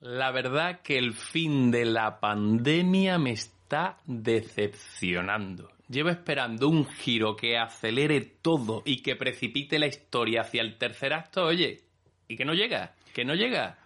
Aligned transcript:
La 0.00 0.30
verdad 0.30 0.80
que 0.82 0.96
el 0.96 1.12
fin 1.12 1.72
de 1.72 1.84
la 1.84 2.20
pandemia 2.20 3.18
me 3.18 3.32
está 3.32 3.98
decepcionando. 4.06 5.72
Llevo 5.88 6.10
esperando 6.10 6.68
un 6.68 6.86
giro 6.86 7.34
que 7.34 7.58
acelere 7.58 8.20
todo 8.20 8.82
y 8.84 9.02
que 9.02 9.16
precipite 9.16 9.78
la 9.80 9.88
historia 9.88 10.42
hacia 10.42 10.62
el 10.62 10.78
tercer 10.78 11.12
acto, 11.12 11.44
oye, 11.44 11.82
y 12.28 12.36
que 12.36 12.44
no 12.44 12.54
llega, 12.54 12.94
que 13.12 13.24
no 13.24 13.34
llega. 13.34 13.78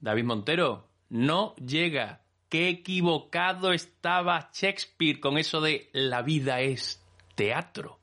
David 0.00 0.24
Montero, 0.24 0.88
no 1.10 1.54
llega. 1.56 2.22
Qué 2.48 2.70
equivocado 2.70 3.74
estaba 3.74 4.50
Shakespeare 4.54 5.20
con 5.20 5.36
eso 5.36 5.60
de 5.60 5.90
la 5.92 6.22
vida 6.22 6.60
es 6.60 7.04
teatro. 7.34 7.98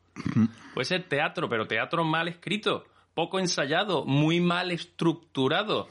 Puede 0.75 0.85
ser 0.85 1.09
teatro, 1.09 1.49
pero 1.49 1.65
teatro 1.65 2.03
mal 2.03 2.27
escrito, 2.27 2.83
poco 3.15 3.39
ensayado, 3.39 4.05
muy 4.05 4.39
mal 4.39 4.69
estructurado. 4.69 5.89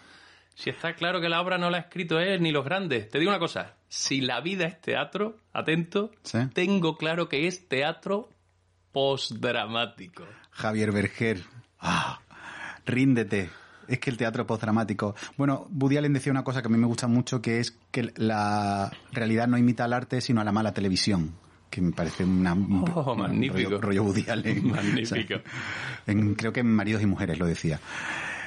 Si 0.55 0.71
está 0.71 0.95
claro 0.95 1.21
que 1.21 1.29
la 1.29 1.41
obra 1.41 1.59
no 1.59 1.69
la 1.71 1.79
ha 1.79 1.81
escrito 1.81 2.19
él 2.21 2.41
ni 2.43 2.53
los 2.53 2.65
grandes. 2.65 3.09
Te 3.11 3.19
digo 3.19 3.31
una 3.31 3.41
cosa, 3.41 3.75
si 3.89 4.21
la 4.21 4.41
vida 4.41 4.67
es 4.67 4.81
teatro, 4.81 5.37
atento, 5.53 6.11
Sí. 6.23 6.39
tengo 6.53 6.97
claro 6.97 7.28
que 7.28 7.47
es 7.48 7.69
teatro 7.69 8.28
postdramático. 8.93 10.25
Javier 10.51 10.93
Berger. 10.93 11.43
Ah, 11.81 12.20
ríndete. 12.87 13.51
Es 13.89 13.98
que 13.98 14.09
el 14.11 14.17
teatro 14.17 14.47
postdramático. 14.47 15.15
Bueno, 15.37 15.67
Woody 15.70 15.98
Allen 15.98 16.12
decía 16.15 16.33
una 16.33 16.45
cosa 16.45 16.62
que 16.62 16.69
a 16.69 16.71
mí 16.71 16.78
me 16.78 16.87
gusta 16.87 17.06
mucho, 17.06 17.43
que 17.43 17.61
es 17.61 17.73
que 17.91 18.12
la 18.17 18.91
realidad 19.12 19.47
no 19.47 19.59
imita 19.59 19.84
al 19.84 19.93
arte, 19.93 20.21
sino 20.23 20.41
a 20.41 20.45
la 20.45 20.53
mala 20.53 20.73
televisión. 20.73 21.34
Que 21.69 21.81
me 21.83 21.93
parece 21.93 22.25
una, 22.25 22.55
un- 22.55 22.84
Oh, 22.95 23.12
un 23.12 23.19
magnífico. 23.19 23.71
rollo, 23.71 23.81
rollo 23.81 24.03
Woody 24.05 24.31
Allen. 24.31 24.71
Magnífico. 24.71 25.34
O 25.45 26.05
sea, 26.06 26.15
en- 26.15 26.34
creo 26.34 26.53
que 26.53 26.61
en 26.61 26.69
Maridos 26.75 27.03
y 27.03 27.06
Mujeres 27.06 27.39
lo 27.39 27.47
decía. 27.47 27.81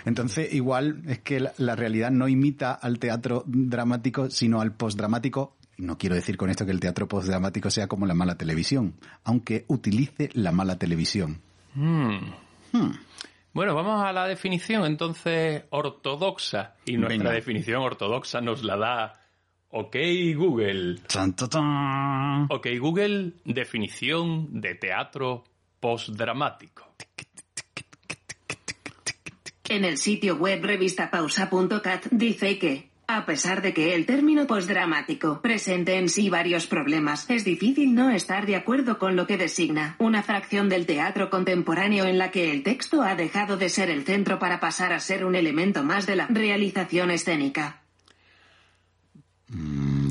Entonces, 0.08 0.54
igual 0.54 1.02
es 1.06 1.20
que 1.20 1.42
la, 1.42 1.54
la 1.58 1.76
realidad 1.76 2.12
no 2.12 2.30
imita 2.30 2.72
al 2.72 2.98
teatro 2.98 3.44
dramático, 3.46 4.30
sino 4.30 4.62
al 4.62 4.72
postdramático. 4.74 5.58
No 5.78 5.98
quiero 5.98 6.16
decir 6.16 6.38
con 6.38 6.50
esto 6.50 6.66
que 6.66 6.72
el 6.72 6.80
teatro 6.80 7.10
postdramático 7.10 7.70
sea 7.70 7.88
como 7.88 8.06
la 8.06 8.14
mala 8.14 8.36
televisión, 8.36 8.96
aunque 9.26 9.66
utilice 9.68 10.30
la 10.34 10.54
mala 10.54 10.78
televisión. 10.80 11.42
Bueno, 13.54 13.76
vamos 13.76 14.02
a 14.02 14.14
la 14.14 14.28
definición 14.28 14.86
entonces 14.86 15.66
ortodoxa. 15.72 16.76
Y 16.86 16.96
nuestra 16.96 17.18
Venga. 17.18 17.32
definición 17.34 17.82
ortodoxa 17.82 18.40
nos 18.40 18.64
la 18.64 18.78
da 18.78 19.14
OK 19.72 19.98
Google. 20.36 21.00
Tan, 21.08 21.36
tan, 21.36 21.50
tan. 21.50 22.48
OK 22.50 22.68
Google, 22.80 23.34
definición 23.44 24.62
de 24.62 24.76
teatro 24.76 25.44
postdramático. 25.82 26.88
En 29.70 29.84
el 29.84 29.98
sitio 29.98 30.38
web 30.38 30.64
revistapausa.cat 30.64 32.06
dice 32.10 32.58
que, 32.58 32.90
a 33.06 33.26
pesar 33.26 33.62
de 33.62 33.74
que 33.74 33.96
el 33.96 34.06
término 34.06 34.48
postdramático 34.48 35.42
presente 35.42 35.98
en 35.98 36.08
sí 36.08 36.30
varios 36.30 36.68
problemas, 36.68 37.30
es 37.30 37.44
difícil 37.44 37.94
no 37.94 38.10
estar 38.10 38.46
de 38.46 38.56
acuerdo 38.56 38.98
con 38.98 39.18
lo 39.18 39.28
que 39.28 39.38
designa 39.38 39.98
una 40.00 40.24
fracción 40.24 40.70
del 40.70 40.86
teatro 40.86 41.30
contemporáneo 41.30 42.06
en 42.06 42.18
la 42.18 42.32
que 42.32 42.52
el 42.52 42.64
texto 42.64 43.02
ha 43.02 43.16
dejado 43.16 43.58
de 43.58 43.68
ser 43.68 43.90
el 43.90 44.06
centro 44.06 44.40
para 44.40 44.62
pasar 44.62 44.94
a 44.94 45.02
ser 45.02 45.26
un 45.26 45.36
elemento 45.36 45.84
más 45.84 46.06
de 46.06 46.16
la 46.16 46.28
realización 46.28 47.12
escénica. 47.12 47.82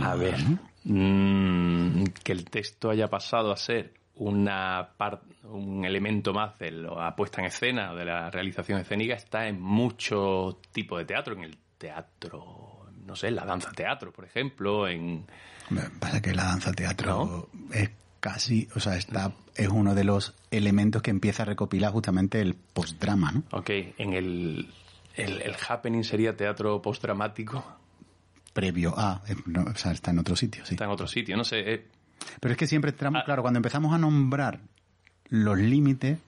A 0.03 0.14
ver, 0.16 0.36
mm, 0.84 2.04
que 2.22 2.32
el 2.32 2.44
texto 2.44 2.91
haya 2.91 3.09
pasado 3.09 3.53
a 3.53 3.56
ser 3.56 3.94
una 4.16 4.91
un 5.44 5.84
elemento 5.84 6.32
más 6.32 6.59
de 6.59 6.71
la 6.71 7.15
puesta 7.15 7.41
en 7.41 7.49
escena, 7.49 7.94
de 7.94 8.04
la 8.04 8.31
realización 8.31 8.81
escénica, 8.81 9.15
está 9.15 9.47
en 9.47 9.60
muchos 9.60 10.60
tipos 10.72 10.99
de 10.99 11.04
teatro, 11.04 11.34
en 11.34 11.44
el 11.44 11.56
teatro, 11.78 12.87
no 13.04 13.15
sé, 13.15 13.31
la 13.31 13.44
danza 13.44 13.71
teatro, 13.72 14.12
por 14.12 14.25
ejemplo, 14.25 14.88
en... 14.88 15.27
Pasa 15.99 16.22
que 16.22 16.32
la 16.32 16.44
danza 16.44 16.72
teatro 16.72 17.50
es 17.72 17.91
casi, 18.21 18.69
o 18.75 18.81
sea, 18.81 18.97
está, 18.97 19.32
es 19.54 19.69
uno 19.69 19.94
de 19.94 20.04
los 20.04 20.34
elementos 20.50 21.03
que 21.03 21.10
empieza 21.10 21.43
a 21.43 21.47
recopilar 21.47 21.93
justamente 21.93 22.41
el 22.41 22.54
postdrama, 22.54 23.33
¿no? 23.33 23.43
Ok, 23.50 23.71
en 23.98 24.15
el, 24.15 24.69
el, 25.15 25.43
el 25.43 25.56
happening 25.69 26.03
sería 26.03 26.37
teatro 26.37 26.81
postdramático, 26.81 27.65
Previo 28.56 28.94
a, 28.97 29.21
eh, 29.28 29.34
no, 29.44 29.65
o 29.65 29.75
sea, 29.75 29.93
está 29.93 30.12
en 30.12 30.19
otro 30.19 30.34
sitio, 30.34 30.65
sí. 30.65 30.77
está 30.77 30.87
en 30.87 30.91
otro 30.91 31.06
sitio, 31.06 31.37
no 31.37 31.44
sé, 31.44 31.60
eh, 31.60 31.87
Pero 32.41 32.53
es 32.53 32.59
que 32.59 32.66
siempre 32.66 32.91
entramos, 32.91 33.20
Ah. 33.22 33.25
claro, 33.25 33.42
cuando 33.42 33.59
empezamos 33.59 33.94
a 33.94 33.98
nombrar 33.98 34.60
los 35.28 35.59
límites, 35.59 36.19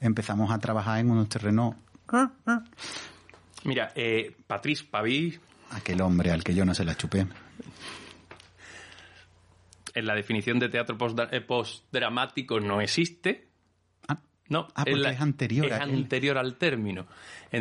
empezamos 0.00 0.50
a 0.50 0.58
trabajar 0.58 0.98
en 1.00 1.10
unos 1.10 1.28
terrenos. 1.28 1.74
Mira, 3.64 3.92
eh, 3.94 4.36
Patrice 4.46 4.84
Pavie, 4.84 5.38
Aquel 5.70 6.00
hombre 6.02 6.30
al 6.30 6.44
que 6.44 6.54
yo 6.54 6.64
no 6.64 6.74
se 6.74 6.84
la 6.84 6.94
chupé. 6.96 7.26
en 9.94 10.06
la 10.06 10.14
definición 10.14 10.58
de 10.58 10.68
teatro 10.68 10.96
eh, 11.30 11.40
postdramático 11.40 12.58
no 12.60 12.80
existe. 12.80 13.48
No, 14.48 14.68
Ah, 14.74 14.84
porque 14.84 15.08
es 15.14 15.20
anterior 15.22 15.66
es 15.66 15.72
anterior 15.80 16.36
al 16.38 16.56
término. 16.56 17.06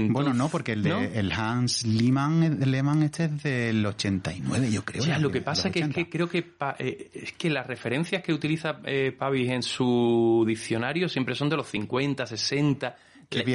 bueno, 0.10 0.34
no, 0.34 0.50
porque 0.50 0.74
el, 0.74 0.84
de, 0.84 0.90
¿no? 0.90 1.00
el 1.00 1.32
Hans 1.32 1.86
Lehmann, 1.86 2.44
el 2.62 2.72
Lehmann 2.72 3.04
este 3.04 3.26
es 3.26 3.42
del 3.44 3.86
89, 3.86 4.70
yo 4.70 4.84
creo. 4.84 5.02
Lo 5.20 5.32
que 5.32 5.40
pasa 5.42 5.72
que 5.72 5.80
es 5.80 5.86
80. 5.86 5.96
que 6.04 6.10
creo 6.10 6.28
que 6.28 6.42
pa- 6.44 6.76
eh, 6.80 7.10
es 7.14 7.32
que 7.34 7.50
las 7.50 7.68
referencias 7.68 8.22
que 8.22 8.34
utiliza 8.34 8.80
eh, 8.84 9.16
Pavis 9.18 9.50
en 9.52 9.64
su 9.64 10.44
diccionario 10.46 11.08
siempre 11.08 11.36
son 11.36 11.48
de 11.50 11.56
los 11.56 11.68
50, 11.68 12.26
60. 12.28 12.96
Que 13.30 13.40
es. 13.40 13.46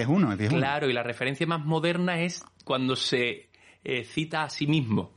Claro, 0.59 0.89
y 0.89 0.95
la 0.95 1.03
referencia 1.03 1.47
más 1.47 1.63
moderna 1.65 2.21
es 2.23 2.43
cuando 2.65 2.97
se 2.97 3.51
eh, 3.85 4.05
cita 4.05 4.45
a 4.45 4.49
sí 4.49 4.67
mismo. 4.67 5.13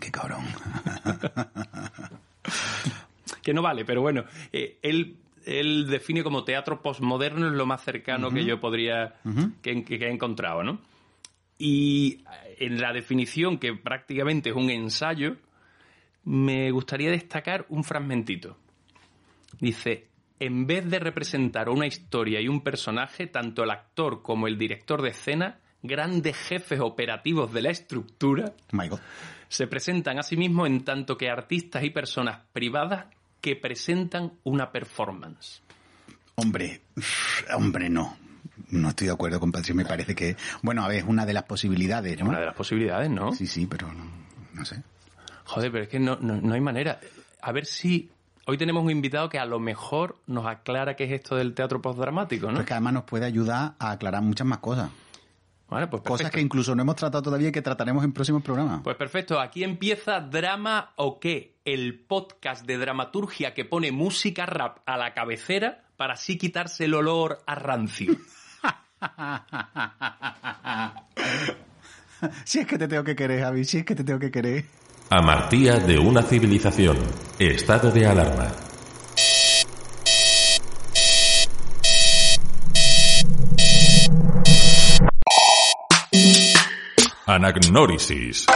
Qué 0.00 0.10
cabrón. 0.10 0.44
Que 3.42 3.54
no 3.54 3.62
vale, 3.62 3.84
pero 3.84 4.02
bueno, 4.02 4.24
él, 4.52 5.16
él 5.46 5.86
define 5.88 6.22
como 6.22 6.44
teatro 6.44 6.82
postmoderno 6.82 7.46
es 7.46 7.52
lo 7.52 7.66
más 7.66 7.82
cercano 7.82 8.30
que 8.30 8.44
yo 8.44 8.60
podría, 8.60 9.14
que, 9.62 9.84
que- 9.84 9.98
que 9.98 10.06
he 10.06 10.10
encontrado, 10.12 10.62
¿no? 10.62 10.80
Y 11.58 12.24
en 12.58 12.80
la 12.80 12.92
definición, 12.92 13.58
que 13.58 13.74
prácticamente 13.74 14.50
es 14.50 14.56
un 14.56 14.70
ensayo, 14.70 15.36
me 16.24 16.70
gustaría 16.70 17.10
destacar 17.10 17.66
un 17.68 17.84
fragmentito. 17.84 18.56
Dice, 19.60 20.06
en 20.38 20.66
vez 20.66 20.88
de 20.88 20.98
representar 20.98 21.68
una 21.68 21.86
historia 21.86 22.40
y 22.40 22.48
un 22.48 22.62
personaje, 22.62 23.26
tanto 23.26 23.62
el 23.64 23.70
actor 23.70 24.22
como 24.22 24.46
el 24.46 24.56
director 24.56 25.02
de 25.02 25.10
escena, 25.10 25.58
grandes 25.82 26.36
jefes 26.36 26.80
operativos 26.80 27.52
de 27.52 27.62
la 27.62 27.70
estructura, 27.70 28.52
se 29.48 29.66
presentan 29.66 30.18
a 30.18 30.22
sí 30.22 30.36
mismos 30.36 30.66
en 30.68 30.84
tanto 30.84 31.16
que 31.18 31.28
artistas 31.28 31.82
y 31.84 31.90
personas 31.90 32.40
privadas 32.52 33.06
que 33.40 33.56
presentan 33.56 34.32
una 34.44 34.70
performance. 34.72 35.62
Hombre, 36.34 36.82
hombre, 37.56 37.88
no. 37.88 38.16
No 38.70 38.90
estoy 38.90 39.08
de 39.08 39.12
acuerdo 39.12 39.40
con 39.40 39.50
Patricio. 39.50 39.74
Me 39.74 39.84
parece 39.84 40.14
que, 40.14 40.36
bueno, 40.62 40.84
a 40.84 40.88
ver, 40.88 40.98
es 40.98 41.04
una 41.04 41.26
de 41.26 41.32
las 41.32 41.42
posibilidades, 41.44 42.12
Es 42.14 42.20
¿no? 42.20 42.28
una 42.28 42.40
de 42.40 42.46
las 42.46 42.54
posibilidades, 42.54 43.10
¿no? 43.10 43.32
Sí, 43.32 43.46
sí, 43.46 43.66
pero 43.66 43.92
no, 43.92 44.04
no 44.52 44.64
sé. 44.64 44.82
Joder, 45.44 45.72
pero 45.72 45.84
es 45.84 45.90
que 45.90 45.98
no, 45.98 46.16
no, 46.20 46.40
no 46.40 46.54
hay 46.54 46.60
manera. 46.60 47.00
A 47.42 47.52
ver 47.52 47.66
si 47.66 48.10
hoy 48.46 48.58
tenemos 48.58 48.84
un 48.84 48.90
invitado 48.90 49.28
que 49.28 49.38
a 49.38 49.44
lo 49.44 49.58
mejor 49.58 50.18
nos 50.26 50.46
aclara 50.46 50.94
qué 50.94 51.04
es 51.04 51.12
esto 51.12 51.36
del 51.36 51.54
teatro 51.54 51.82
postdramático, 51.82 52.46
¿no? 52.46 52.52
Pero 52.52 52.60
es 52.60 52.66
que 52.66 52.74
además 52.74 52.92
nos 52.92 53.04
puede 53.04 53.26
ayudar 53.26 53.74
a 53.78 53.90
aclarar 53.90 54.22
muchas 54.22 54.46
más 54.46 54.58
cosas. 54.58 54.90
Vale, 55.70 55.86
pues 55.86 56.02
Cosas 56.02 56.30
que 56.32 56.40
incluso 56.40 56.74
no 56.74 56.82
hemos 56.82 56.96
tratado 56.96 57.22
todavía 57.22 57.50
y 57.50 57.52
que 57.52 57.62
trataremos 57.62 58.02
en 58.04 58.12
próximos 58.12 58.42
programas. 58.42 58.80
Pues 58.82 58.96
perfecto, 58.96 59.38
aquí 59.38 59.62
empieza 59.62 60.18
Drama 60.20 60.90
o 60.96 61.20
qué, 61.20 61.60
el 61.64 62.00
podcast 62.00 62.66
de 62.66 62.76
dramaturgia 62.76 63.54
que 63.54 63.64
pone 63.64 63.92
música 63.92 64.46
rap 64.46 64.78
a 64.84 64.96
la 64.96 65.14
cabecera 65.14 65.84
para 65.96 66.14
así 66.14 66.36
quitarse 66.36 66.86
el 66.86 66.94
olor 66.94 67.44
a 67.46 67.54
rancio. 67.54 68.16
si 72.44 72.58
es 72.58 72.66
que 72.66 72.76
te 72.76 72.88
tengo 72.88 73.04
que 73.04 73.14
querer, 73.14 73.42
Javi, 73.42 73.64
si 73.64 73.78
es 73.78 73.84
que 73.84 73.94
te 73.94 74.02
tengo 74.02 74.18
que 74.18 74.32
querer. 74.32 74.64
Amartía 75.10 75.76
de 75.76 75.98
una 75.98 76.22
civilización. 76.22 76.96
Estado 77.38 77.92
de 77.92 78.06
alarma. 78.06 78.48
Anagnórisis. 87.30 88.46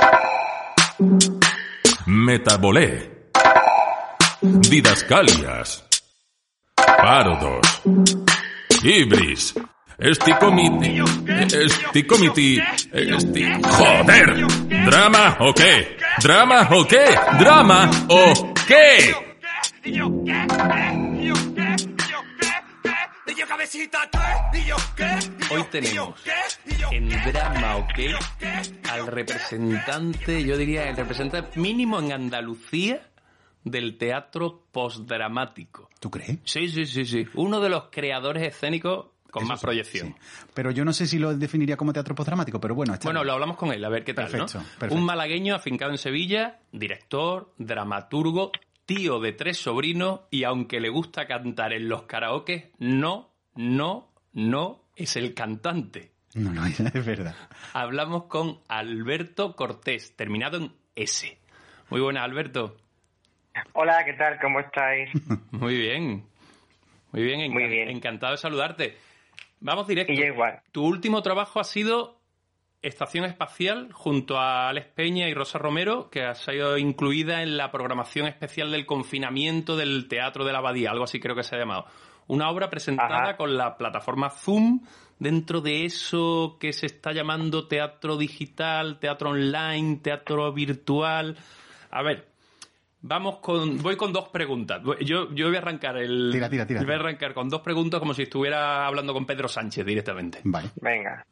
Metabolé. 2.07 3.31
Didascalias. 4.43 5.85
Parodos. 6.75 7.83
Ibris. 8.83 9.55
Esticomiti. 9.97 11.01
Esticomiti. 11.55 12.61
Esti... 12.93 13.45
¡Joder! 13.63 14.45
¿Drama 14.87 15.37
o 15.39 15.55
qué? 15.55 15.97
¿Drama 16.21 16.69
o 16.73 16.85
qué? 16.85 17.05
¿Drama 17.39 17.89
o 18.09 18.55
qué? 18.67 19.15
Hoy 25.51 25.65
tenemos 25.73 26.21
en 26.93 27.09
Drama 27.09 27.77
OK 27.77 27.99
al 28.89 29.07
representante, 29.09 30.45
yo 30.45 30.57
diría 30.57 30.89
el 30.89 30.97
representante 30.97 31.59
mínimo 31.59 31.99
en 31.99 32.13
Andalucía 32.13 33.11
del 33.65 33.99
teatro 33.99 34.63
postdramático. 34.71 35.91
¿Tú 35.99 36.09
crees? 36.09 36.39
Sí, 36.45 36.69
sí, 36.69 36.87
sí, 36.87 37.05
sí. 37.05 37.27
Uno 37.35 37.59
de 37.61 37.69
los 37.69 37.85
creadores 37.91 38.45
escénicos 38.47 39.07
con 39.29 39.43
Eso 39.43 39.49
más 39.51 39.59
sí, 39.61 39.67
proyección. 39.67 40.09
sí. 40.17 40.47
Pero 40.55 40.71
yo 40.71 40.85
no 40.85 40.93
sé 40.93 41.09
si 41.09 41.19
lo 41.19 41.35
definiría 41.37 41.77
como 41.77 41.93
teatro 41.93 42.15
postdramático, 42.15 42.61
pero 42.61 42.77
bueno, 42.77 42.95
está 42.95 43.09
Bueno, 43.09 43.21
bien. 43.21 43.27
lo 43.27 43.33
hablamos 43.33 43.57
con 43.57 43.73
él, 43.73 43.85
a 43.85 43.89
ver 43.89 44.05
qué 44.05 44.15
tal, 44.15 44.27
Perfecto, 44.31 44.59
¿no? 44.59 44.65
perfecto. 44.65 44.95
Un 44.95 45.03
malagueño 45.05 45.57
afincado 45.57 45.91
en 45.91 45.99
Sevilla, 45.99 46.61
director, 46.71 47.53
dramaturgo, 47.59 48.53
tío 48.87 49.19
de 49.19 49.33
tres 49.33 49.59
sobrinos 49.59 50.21
y 50.31 50.45
aunque 50.45 50.79
le 50.79 50.91
gusta 50.91 51.27
cantar 51.27 51.73
en 51.73 51.89
los 51.89 52.03
karaokes, 52.03 52.71
no, 52.79 53.33
no, 53.57 54.14
no 54.35 54.83
es 54.97 55.17
el 55.17 55.35
cantante. 55.35 56.13
No, 56.35 56.53
no, 56.53 56.67
es 56.67 57.07
verdad. 57.07 57.35
Hablamos 57.73 58.25
con 58.25 58.59
Alberto 58.69 59.57
Cortés, 59.57 60.15
terminado 60.17 60.59
en 60.59 60.73
S. 60.95 61.39
Muy 61.91 62.01
buenas, 62.01 62.25
Alberto. 62.25 62.77
Hola, 63.73 64.05
¿qué 64.05 64.15
tal? 64.15 64.39
¿Cómo 64.41 64.61
estáis? 64.61 65.11
Muy 65.53 65.77
bien. 65.79 66.25
Muy 67.13 67.23
bien, 67.23 67.53
Muy 67.53 67.69
bien. 67.69 67.89
encantado 67.89 68.33
de 68.33 68.39
saludarte. 68.39 68.97
Vamos 69.61 69.87
directo. 69.87 70.13
Y 70.13 70.21
igual. 70.25 70.61
Tu 70.73 70.85
último 70.85 71.23
trabajo 71.23 71.61
ha 71.61 71.65
sido 71.65 72.19
Estación 72.83 73.25
Espacial 73.25 73.93
junto 73.93 74.37
a 74.39 74.69
Alex 74.69 74.89
Peña 74.89 75.29
y 75.29 75.35
Rosa 75.35 75.59
Romero, 75.59 76.11
que 76.11 76.25
ha 76.25 76.35
sido 76.35 76.77
incluida 76.77 77.43
en 77.43 77.57
la 77.57 77.71
programación 77.71 78.27
especial 78.27 78.73
del 78.73 78.85
confinamiento 78.85 79.77
del 79.77 80.09
Teatro 80.09 80.45
de 80.45 80.53
la 80.53 80.59
Abadía, 80.59 80.91
algo 80.91 81.05
así 81.05 81.21
creo 81.21 81.37
que 81.37 81.45
se 81.45 81.55
ha 81.55 81.59
llamado. 81.61 81.87
Una 82.27 82.51
obra 82.51 82.71
presentada 82.71 83.23
Ajá. 83.23 83.37
con 83.37 83.57
la 83.57 83.77
plataforma 83.77 84.31
Zoom 84.31 84.81
dentro 85.19 85.61
de 85.61 85.85
eso 85.85 86.57
que 86.59 86.73
se 86.73 86.87
está 86.87 87.13
llamando 87.13 87.69
teatro 87.69 88.17
digital, 88.17 88.99
teatro 88.99 89.31
online, 89.31 89.97
teatro 90.03 90.53
virtual. 90.53 91.37
A 91.91 92.03
ver, 92.03 92.29
vamos 93.03 93.39
con, 93.39 93.81
voy 93.83 93.97
con 93.97 94.13
dos 94.13 94.29
preguntas. 94.31 94.83
Yo, 95.01 95.33
yo 95.33 95.47
voy 95.47 95.57
a 95.57 95.59
arrancar 95.59 95.97
el, 95.99 96.31
Tira, 96.33 96.49
tira, 96.49 96.67
tira. 96.67 96.83
voy 96.83 96.93
a 96.93 96.97
arrancar 96.97 97.35
con 97.35 97.49
dos 97.49 97.61
preguntas 97.61 98.01
como 98.01 98.15
si 98.15 98.23
estuviera 98.23 98.87
hablando 98.87 99.13
con 99.13 99.27
Pedro 99.27 99.49
Sánchez 99.49 99.85
directamente. 99.85 100.41
Vale. 100.45 100.71
Venga. 100.81 101.27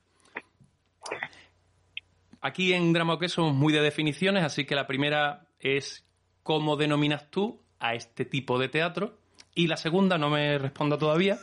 Aquí 2.41 2.73
en 2.73 2.93
Drama 2.93 3.15
OK 3.15 3.27
somos 3.29 3.55
muy 3.55 3.73
de 3.73 3.81
definiciones, 3.81 4.45
así 4.45 4.65
que 4.65 4.75
la 4.75 4.87
primera 4.87 5.47
es 5.61 6.05
cómo 6.43 6.77
denominas 6.77 7.31
tú 7.31 7.63
a 7.79 7.95
este 7.95 8.25
tipo 8.25 8.59
de 8.59 8.69
teatro. 8.69 9.19
Y 9.55 9.67
la 9.67 9.77
segunda, 9.77 10.17
no 10.17 10.31
me 10.31 10.59
responda 10.59 10.99
todavía, 10.99 11.39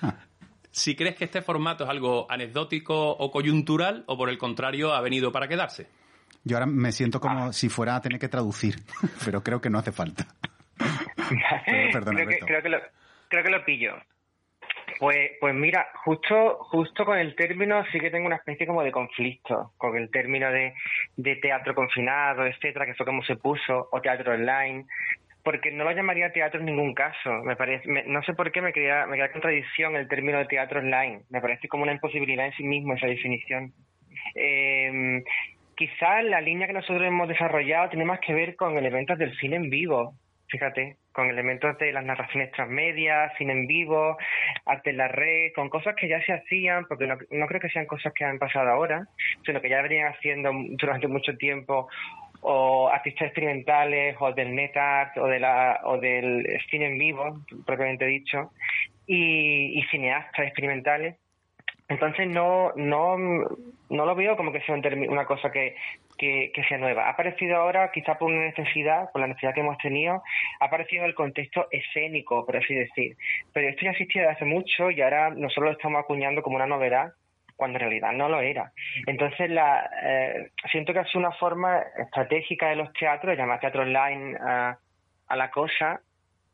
si 0.70 0.96
crees 0.96 1.14
que 1.14 1.24
este 1.24 1.42
formato 1.42 1.84
es 1.84 1.90
algo 1.90 2.26
anecdótico 2.30 3.10
o 3.10 3.30
coyuntural 3.30 4.04
o 4.06 4.16
por 4.16 4.30
el 4.30 4.38
contrario 4.38 4.94
ha 4.94 5.00
venido 5.00 5.30
para 5.30 5.46
quedarse. 5.46 5.88
Yo 6.42 6.56
ahora 6.56 6.66
me 6.66 6.92
siento 6.92 7.20
como 7.20 7.52
si 7.52 7.68
fuera 7.68 7.96
a 7.96 8.00
tener 8.00 8.18
que 8.18 8.28
traducir, 8.28 8.76
pero 9.24 9.42
creo 9.42 9.60
que 9.60 9.70
no 9.70 9.78
hace 9.78 9.92
falta. 9.92 10.26
Pero, 11.66 11.90
perdona, 11.90 12.16
creo, 12.16 12.28
que, 12.28 12.34
Alberto. 12.34 12.46
creo, 12.46 12.62
que 12.62 12.68
lo, 12.68 12.78
creo 13.28 13.44
que 13.44 13.50
lo 13.50 13.64
pillo. 13.64 13.94
Pues, 14.98 15.32
pues 15.40 15.54
mira, 15.54 15.88
justo, 16.04 16.58
justo 16.64 17.04
con 17.04 17.18
el 17.18 17.34
término 17.34 17.82
sí 17.90 17.98
que 17.98 18.10
tengo 18.10 18.26
una 18.26 18.36
especie 18.36 18.66
como 18.66 18.82
de 18.82 18.92
conflicto 18.92 19.72
con 19.78 19.96
el 19.96 20.10
término 20.10 20.50
de, 20.50 20.74
de 21.16 21.36
teatro 21.36 21.74
confinado, 21.74 22.46
etcétera, 22.46 22.84
que 22.84 22.94
fue 22.94 23.06
como 23.06 23.22
se 23.24 23.36
puso, 23.36 23.88
o 23.90 24.00
teatro 24.00 24.34
online, 24.34 24.84
porque 25.44 25.70
no 25.70 25.84
lo 25.84 25.92
llamaría 25.92 26.32
teatro 26.32 26.60
en 26.60 26.66
ningún 26.66 26.94
caso. 26.94 27.30
Me 27.44 27.54
parece, 27.56 27.86
me- 27.88 28.04
no 28.04 28.22
sé 28.22 28.34
por 28.34 28.50
qué 28.50 28.60
me 28.62 28.72
crea, 28.72 29.06
me 29.06 29.16
crea 29.16 29.30
contradicción 29.32 29.94
el 29.96 30.08
término 30.08 30.38
de 30.38 30.46
teatro 30.46 30.80
online. 30.80 31.20
Me 31.30 31.40
parece 31.40 31.68
como 31.68 31.82
una 31.82 31.92
imposibilidad 31.92 32.46
en 32.46 32.52
sí 32.54 32.64
mismo 32.64 32.94
esa 32.94 33.06
definición. 33.06 33.72
Eh, 34.34 35.22
quizás 35.76 36.24
la 36.24 36.40
línea 36.40 36.66
que 36.66 36.72
nosotros 36.72 37.02
hemos 37.06 37.28
desarrollado 37.28 37.88
tiene 37.90 38.04
más 38.04 38.20
que 38.20 38.32
ver 38.34 38.56
con 38.56 38.76
elementos 38.78 39.18
del 39.18 39.36
cine 39.36 39.56
en 39.56 39.70
vivo, 39.70 40.14
fíjate, 40.48 40.96
con 41.12 41.28
elementos 41.28 41.76
de 41.78 41.92
las 41.92 42.04
narraciones 42.04 42.50
transmedias, 42.52 43.32
cine 43.36 43.52
en 43.52 43.66
vivo, 43.66 44.16
arte 44.66 44.90
en 44.90 44.96
la 44.98 45.08
red, 45.08 45.52
con 45.54 45.68
cosas 45.68 45.94
que 45.96 46.08
ya 46.08 46.24
se 46.24 46.32
hacían, 46.32 46.86
porque 46.86 47.06
no, 47.06 47.16
no 47.30 47.46
creo 47.46 47.60
que 47.60 47.68
sean 47.70 47.86
cosas 47.86 48.12
que 48.14 48.24
han 48.24 48.38
pasado 48.38 48.70
ahora, 48.70 49.06
sino 49.44 49.60
que 49.60 49.68
ya 49.68 49.82
venían 49.82 50.08
haciendo 50.12 50.52
durante 50.78 51.08
mucho 51.08 51.36
tiempo 51.36 51.88
o 52.46 52.88
artistas 52.88 53.28
experimentales 53.28 54.16
o 54.20 54.32
del 54.32 54.54
net 54.54 54.76
art 54.76 55.16
o 55.16 55.26
de 55.26 55.40
la 55.40 55.80
o 55.84 55.98
del 55.98 56.46
cine 56.70 56.86
en 56.86 56.98
vivo 56.98 57.40
propiamente 57.64 58.04
dicho 58.04 58.50
y, 59.06 59.82
cineastas 59.90 60.46
experimentales 60.46 61.16
entonces 61.88 62.28
no 62.28 62.72
no 62.76 63.16
no 63.16 64.06
lo 64.06 64.14
veo 64.14 64.36
como 64.36 64.52
que 64.52 64.60
sea 64.60 64.74
una 64.74 65.24
cosa 65.26 65.52
que, 65.52 65.76
que, 66.18 66.64
sea 66.68 66.78
nueva. 66.78 67.06
Ha 67.06 67.10
aparecido 67.10 67.56
ahora, 67.56 67.92
quizá 67.92 68.18
por 68.18 68.30
una 68.30 68.46
necesidad, 68.46 69.12
por 69.12 69.20
la 69.20 69.28
necesidad 69.28 69.54
que 69.54 69.60
hemos 69.60 69.78
tenido, 69.78 70.22
ha 70.58 70.64
aparecido 70.64 71.04
el 71.04 71.14
contexto 71.14 71.68
escénico, 71.70 72.44
por 72.46 72.56
así 72.56 72.74
decir. 72.74 73.16
Pero 73.52 73.68
esto 73.68 73.82
ya 73.84 73.90
existía 73.90 74.22
desde 74.22 74.34
hace 74.34 74.44
mucho 74.46 74.90
y 74.90 75.00
ahora 75.02 75.30
nosotros 75.30 75.66
lo 75.66 75.72
estamos 75.72 76.00
acuñando 76.00 76.42
como 76.42 76.56
una 76.56 76.66
novedad 76.66 77.12
cuando 77.56 77.76
en 77.78 77.80
realidad 77.80 78.12
no 78.12 78.28
lo 78.28 78.40
era. 78.40 78.72
Entonces 79.06 79.50
la 79.50 79.88
eh, 80.02 80.50
siento 80.70 80.92
que 80.92 81.00
ha 81.00 81.06
sido 81.06 81.20
una 81.20 81.32
forma 81.32 81.80
estratégica 81.98 82.68
de 82.68 82.76
los 82.76 82.92
teatros, 82.92 83.36
llamar 83.36 83.60
teatro 83.60 83.82
online 83.82 84.36
a, 84.40 84.78
a 85.28 85.36
la 85.36 85.50
cosa, 85.50 86.00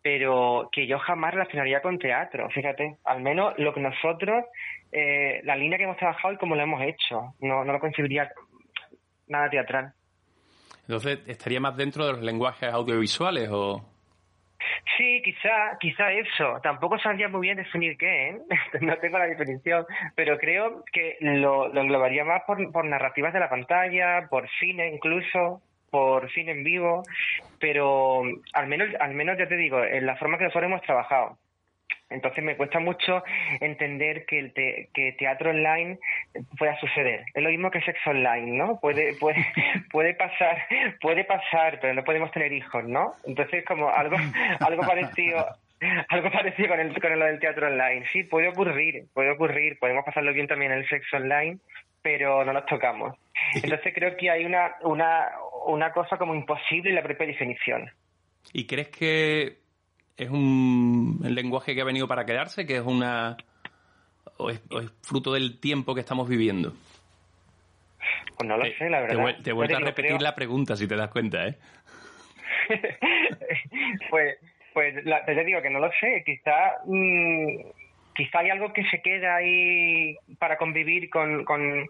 pero 0.02 0.68
que 0.72 0.86
yo 0.86 0.98
jamás 0.98 1.34
relacionaría 1.34 1.82
con 1.82 1.98
teatro, 1.98 2.48
fíjate, 2.50 2.96
al 3.04 3.20
menos 3.20 3.54
lo 3.58 3.74
que 3.74 3.80
nosotros, 3.80 4.44
eh, 4.92 5.40
la 5.44 5.56
línea 5.56 5.76
que 5.76 5.84
hemos 5.84 5.98
trabajado 5.98 6.34
y 6.34 6.38
cómo 6.38 6.54
lo 6.54 6.62
hemos 6.62 6.82
hecho, 6.82 7.34
no, 7.40 7.64
no 7.64 7.72
lo 7.72 7.80
concebiría 7.80 8.30
nada 9.28 9.50
teatral. 9.50 9.92
Entonces, 10.82 11.20
¿estaría 11.26 11.60
más 11.60 11.76
dentro 11.76 12.06
de 12.06 12.12
los 12.12 12.22
lenguajes 12.22 12.72
audiovisuales 12.72 13.48
o...? 13.50 13.84
Sí, 14.96 15.22
quizá, 15.22 15.78
quizá 15.78 16.12
eso. 16.12 16.60
Tampoco 16.62 16.98
sabría 16.98 17.28
muy 17.28 17.42
bien 17.42 17.56
definir 17.56 17.96
qué, 17.96 18.28
¿eh? 18.28 18.38
no 18.80 18.96
tengo 18.98 19.18
la 19.18 19.26
definición, 19.26 19.86
pero 20.14 20.38
creo 20.38 20.84
que 20.92 21.16
lo, 21.20 21.68
lo 21.68 21.80
englobaría 21.80 22.24
más 22.24 22.42
por, 22.46 22.70
por 22.72 22.84
narrativas 22.84 23.32
de 23.32 23.40
la 23.40 23.48
pantalla, 23.48 24.28
por 24.28 24.48
cine 24.58 24.88
incluso, 24.88 25.62
por 25.90 26.30
cine 26.32 26.52
en 26.52 26.64
vivo, 26.64 27.02
pero 27.58 28.22
al 28.52 28.66
menos, 28.66 28.88
al 29.00 29.14
menos 29.14 29.38
ya 29.38 29.48
te 29.48 29.56
digo, 29.56 29.82
en 29.82 30.06
la 30.06 30.16
forma 30.16 30.38
que 30.38 30.44
nosotros 30.44 30.70
hemos 30.70 30.82
trabajado. 30.82 31.38
Entonces 32.10 32.42
me 32.44 32.56
cuesta 32.56 32.80
mucho 32.80 33.22
entender 33.60 34.26
que 34.26 34.38
el 34.38 34.52
te- 34.52 34.88
que 34.92 35.12
teatro 35.12 35.50
online 35.50 35.98
pueda 36.58 36.78
suceder. 36.80 37.24
Es 37.34 37.42
lo 37.42 37.50
mismo 37.50 37.70
que 37.70 37.80
sexo 37.82 38.10
online, 38.10 38.58
¿no? 38.58 38.78
Puede 38.80 39.14
puede 39.14 39.44
puede 39.92 40.14
pasar, 40.14 40.62
puede 41.00 41.24
pasar, 41.24 41.78
pero 41.80 41.94
no 41.94 42.04
podemos 42.04 42.30
tener 42.32 42.52
hijos, 42.52 42.84
¿no? 42.84 43.14
Entonces 43.24 43.64
como 43.64 43.88
algo 43.90 44.16
algo 44.60 44.82
parecido 44.82 45.46
algo 46.08 46.30
parecido 46.30 46.68
con 46.68 46.80
el 46.80 47.00
con 47.00 47.18
lo 47.18 47.24
del 47.24 47.38
teatro 47.40 47.68
online. 47.68 48.04
Sí, 48.12 48.24
puede 48.24 48.48
ocurrir, 48.48 49.06
puede 49.14 49.30
ocurrir, 49.30 49.78
podemos 49.78 50.04
pasarlo 50.04 50.32
bien 50.32 50.46
también 50.46 50.72
en 50.72 50.78
el 50.78 50.88
sexo 50.88 51.16
online, 51.16 51.58
pero 52.02 52.44
no 52.44 52.52
nos 52.52 52.66
tocamos. 52.66 53.16
Entonces 53.54 53.94
creo 53.94 54.16
que 54.16 54.30
hay 54.30 54.44
una 54.44 54.74
una 54.82 55.28
una 55.66 55.92
cosa 55.92 56.16
como 56.16 56.34
imposible 56.34 56.90
en 56.90 56.96
la 56.96 57.02
propia 57.02 57.26
definición. 57.26 57.90
¿Y 58.52 58.66
crees 58.66 58.88
que 58.88 59.56
es 60.22 60.30
un 60.30 61.18
lenguaje 61.22 61.74
que 61.74 61.80
ha 61.80 61.84
venido 61.84 62.06
para 62.08 62.24
quedarse, 62.26 62.66
que 62.66 62.76
es 62.76 62.82
una... 62.82 63.36
o 64.36 64.50
es, 64.50 64.60
o 64.70 64.80
es 64.80 64.90
fruto 65.02 65.32
del 65.32 65.58
tiempo 65.60 65.94
que 65.94 66.00
estamos 66.00 66.28
viviendo? 66.28 66.72
Pues 68.36 68.48
no 68.48 68.56
lo 68.56 68.64
Eh, 68.64 68.74
sé, 68.78 68.88
la 68.90 69.06
te 69.06 69.14
verdad. 69.16 69.42
te 69.42 69.50
he 69.50 69.52
vuelto 69.52 69.74
Ya 69.74 69.78
a 69.78 69.80
repetir 69.88 70.10
creo- 70.12 70.20
la 70.20 70.34
pregunta, 70.34 70.76
si 70.76 70.86
te 70.88 70.96
das 70.96 71.10
cuenta, 71.10 71.46
¿eh? 71.46 71.58
pues, 74.10 74.36
pues 74.72 75.04
la- 75.04 75.24
te 75.24 75.44
digo 75.44 75.60
que 75.62 75.70
no 75.70 75.78
lo 75.80 75.90
sé. 76.00 76.22
Quizá, 76.24 76.74
mm, 76.86 77.46
quizá 78.14 78.38
hay 78.40 78.50
algo 78.50 78.72
que 78.72 78.84
se 78.90 79.00
queda 79.02 79.36
ahí 79.36 80.16
para 80.38 80.56
convivir 80.58 81.10
con, 81.10 81.44
con, 81.44 81.86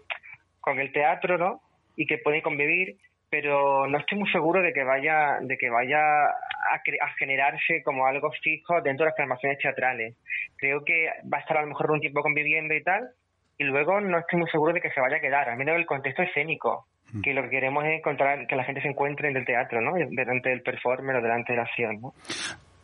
con 0.59 0.79
el 0.79 0.91
teatro, 0.91 1.37
¿no? 1.37 1.61
Y 1.95 2.05
que 2.05 2.17
puede 2.17 2.41
convivir, 2.41 2.97
pero 3.31 3.87
no 3.87 3.97
estoy 3.97 4.19
muy 4.19 4.29
seguro 4.29 4.61
de 4.61 4.73
que 4.73 4.83
vaya, 4.83 5.37
de 5.41 5.57
que 5.57 5.69
vaya 5.69 5.97
a, 6.25 6.83
cre- 6.85 7.01
a 7.01 7.07
generarse 7.17 7.81
como 7.83 8.05
algo 8.05 8.29
fijo 8.43 8.81
dentro 8.81 9.05
de 9.05 9.11
las 9.11 9.17
formaciones 9.17 9.57
teatrales. 9.57 10.15
Creo 10.57 10.83
que 10.83 11.07
va 11.33 11.37
a 11.37 11.41
estar 11.41 11.57
a 11.57 11.61
lo 11.61 11.67
mejor 11.67 11.89
un 11.91 12.01
tiempo 12.01 12.21
conviviendo 12.21 12.75
y 12.75 12.83
tal, 12.83 13.09
y 13.57 13.63
luego 13.63 14.01
no 14.01 14.19
estoy 14.19 14.37
muy 14.39 14.49
seguro 14.49 14.73
de 14.73 14.81
que 14.81 14.91
se 14.91 14.99
vaya 14.99 15.17
a 15.17 15.21
quedar, 15.21 15.47
al 15.49 15.57
menos 15.57 15.75
en 15.75 15.79
el 15.81 15.87
contexto 15.87 16.21
escénico. 16.23 16.85
mm. 17.13 17.21
que 17.21 17.33
lo 17.33 17.43
que 17.43 17.49
queremos 17.51 17.85
es 17.85 17.91
encontrar 17.99 18.45
que 18.47 18.55
la 18.55 18.63
gente 18.65 18.81
se 18.81 18.89
encuentre 18.89 19.29
en 19.29 19.37
el 19.37 19.45
teatro, 19.45 19.79
¿no? 19.81 19.93
Delante 19.93 20.49
del 20.49 20.61
performer 20.61 21.15
o 21.15 21.21
delante 21.21 21.53
de 21.53 21.57
la 21.57 21.63
acción, 21.63 22.01
¿no? 22.01 22.13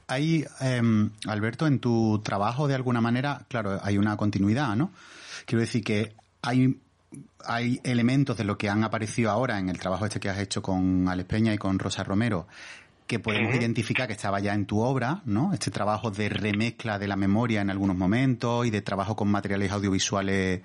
Hay, 0.09 0.45
em, 0.61 1.09
Alberto, 1.27 1.67
en 1.67 1.79
tu 1.81 2.21
trabajo 2.23 2.67
de 2.69 2.75
alguna 2.75 3.01
manera, 3.01 3.39
claro, 3.49 3.77
hay 3.83 3.97
una 3.97 4.15
continuidad, 4.15 4.75
¿no? 4.77 4.91
Quiero 5.45 5.59
decir 5.61 5.83
que 5.83 6.13
hay 6.41 6.77
hay 7.45 7.79
elementos 7.83 8.37
de 8.37 8.43
lo 8.43 8.57
que 8.57 8.69
han 8.69 8.83
aparecido 8.83 9.31
ahora 9.31 9.59
en 9.59 9.69
el 9.69 9.79
trabajo 9.79 10.05
este 10.05 10.19
que 10.19 10.29
has 10.29 10.39
hecho 10.39 10.61
con 10.61 11.07
Alex 11.07 11.27
Peña 11.27 11.53
y 11.53 11.57
con 11.57 11.79
Rosa 11.79 12.03
Romero 12.03 12.47
que 13.07 13.19
podemos 13.19 13.55
identificar 13.55 14.05
que 14.05 14.13
estaba 14.13 14.41
ya 14.41 14.53
en 14.53 14.65
tu 14.65 14.81
obra, 14.81 15.21
¿no? 15.25 15.53
Este 15.53 15.71
trabajo 15.71 16.11
de 16.11 16.27
remezcla 16.27 16.99
de 16.99 17.07
la 17.07 17.15
memoria 17.15 17.61
en 17.61 17.69
algunos 17.69 17.95
momentos 17.95 18.67
y 18.67 18.69
de 18.69 18.81
trabajo 18.81 19.15
con 19.15 19.29
materiales 19.29 19.71
audiovisuales. 19.71 20.61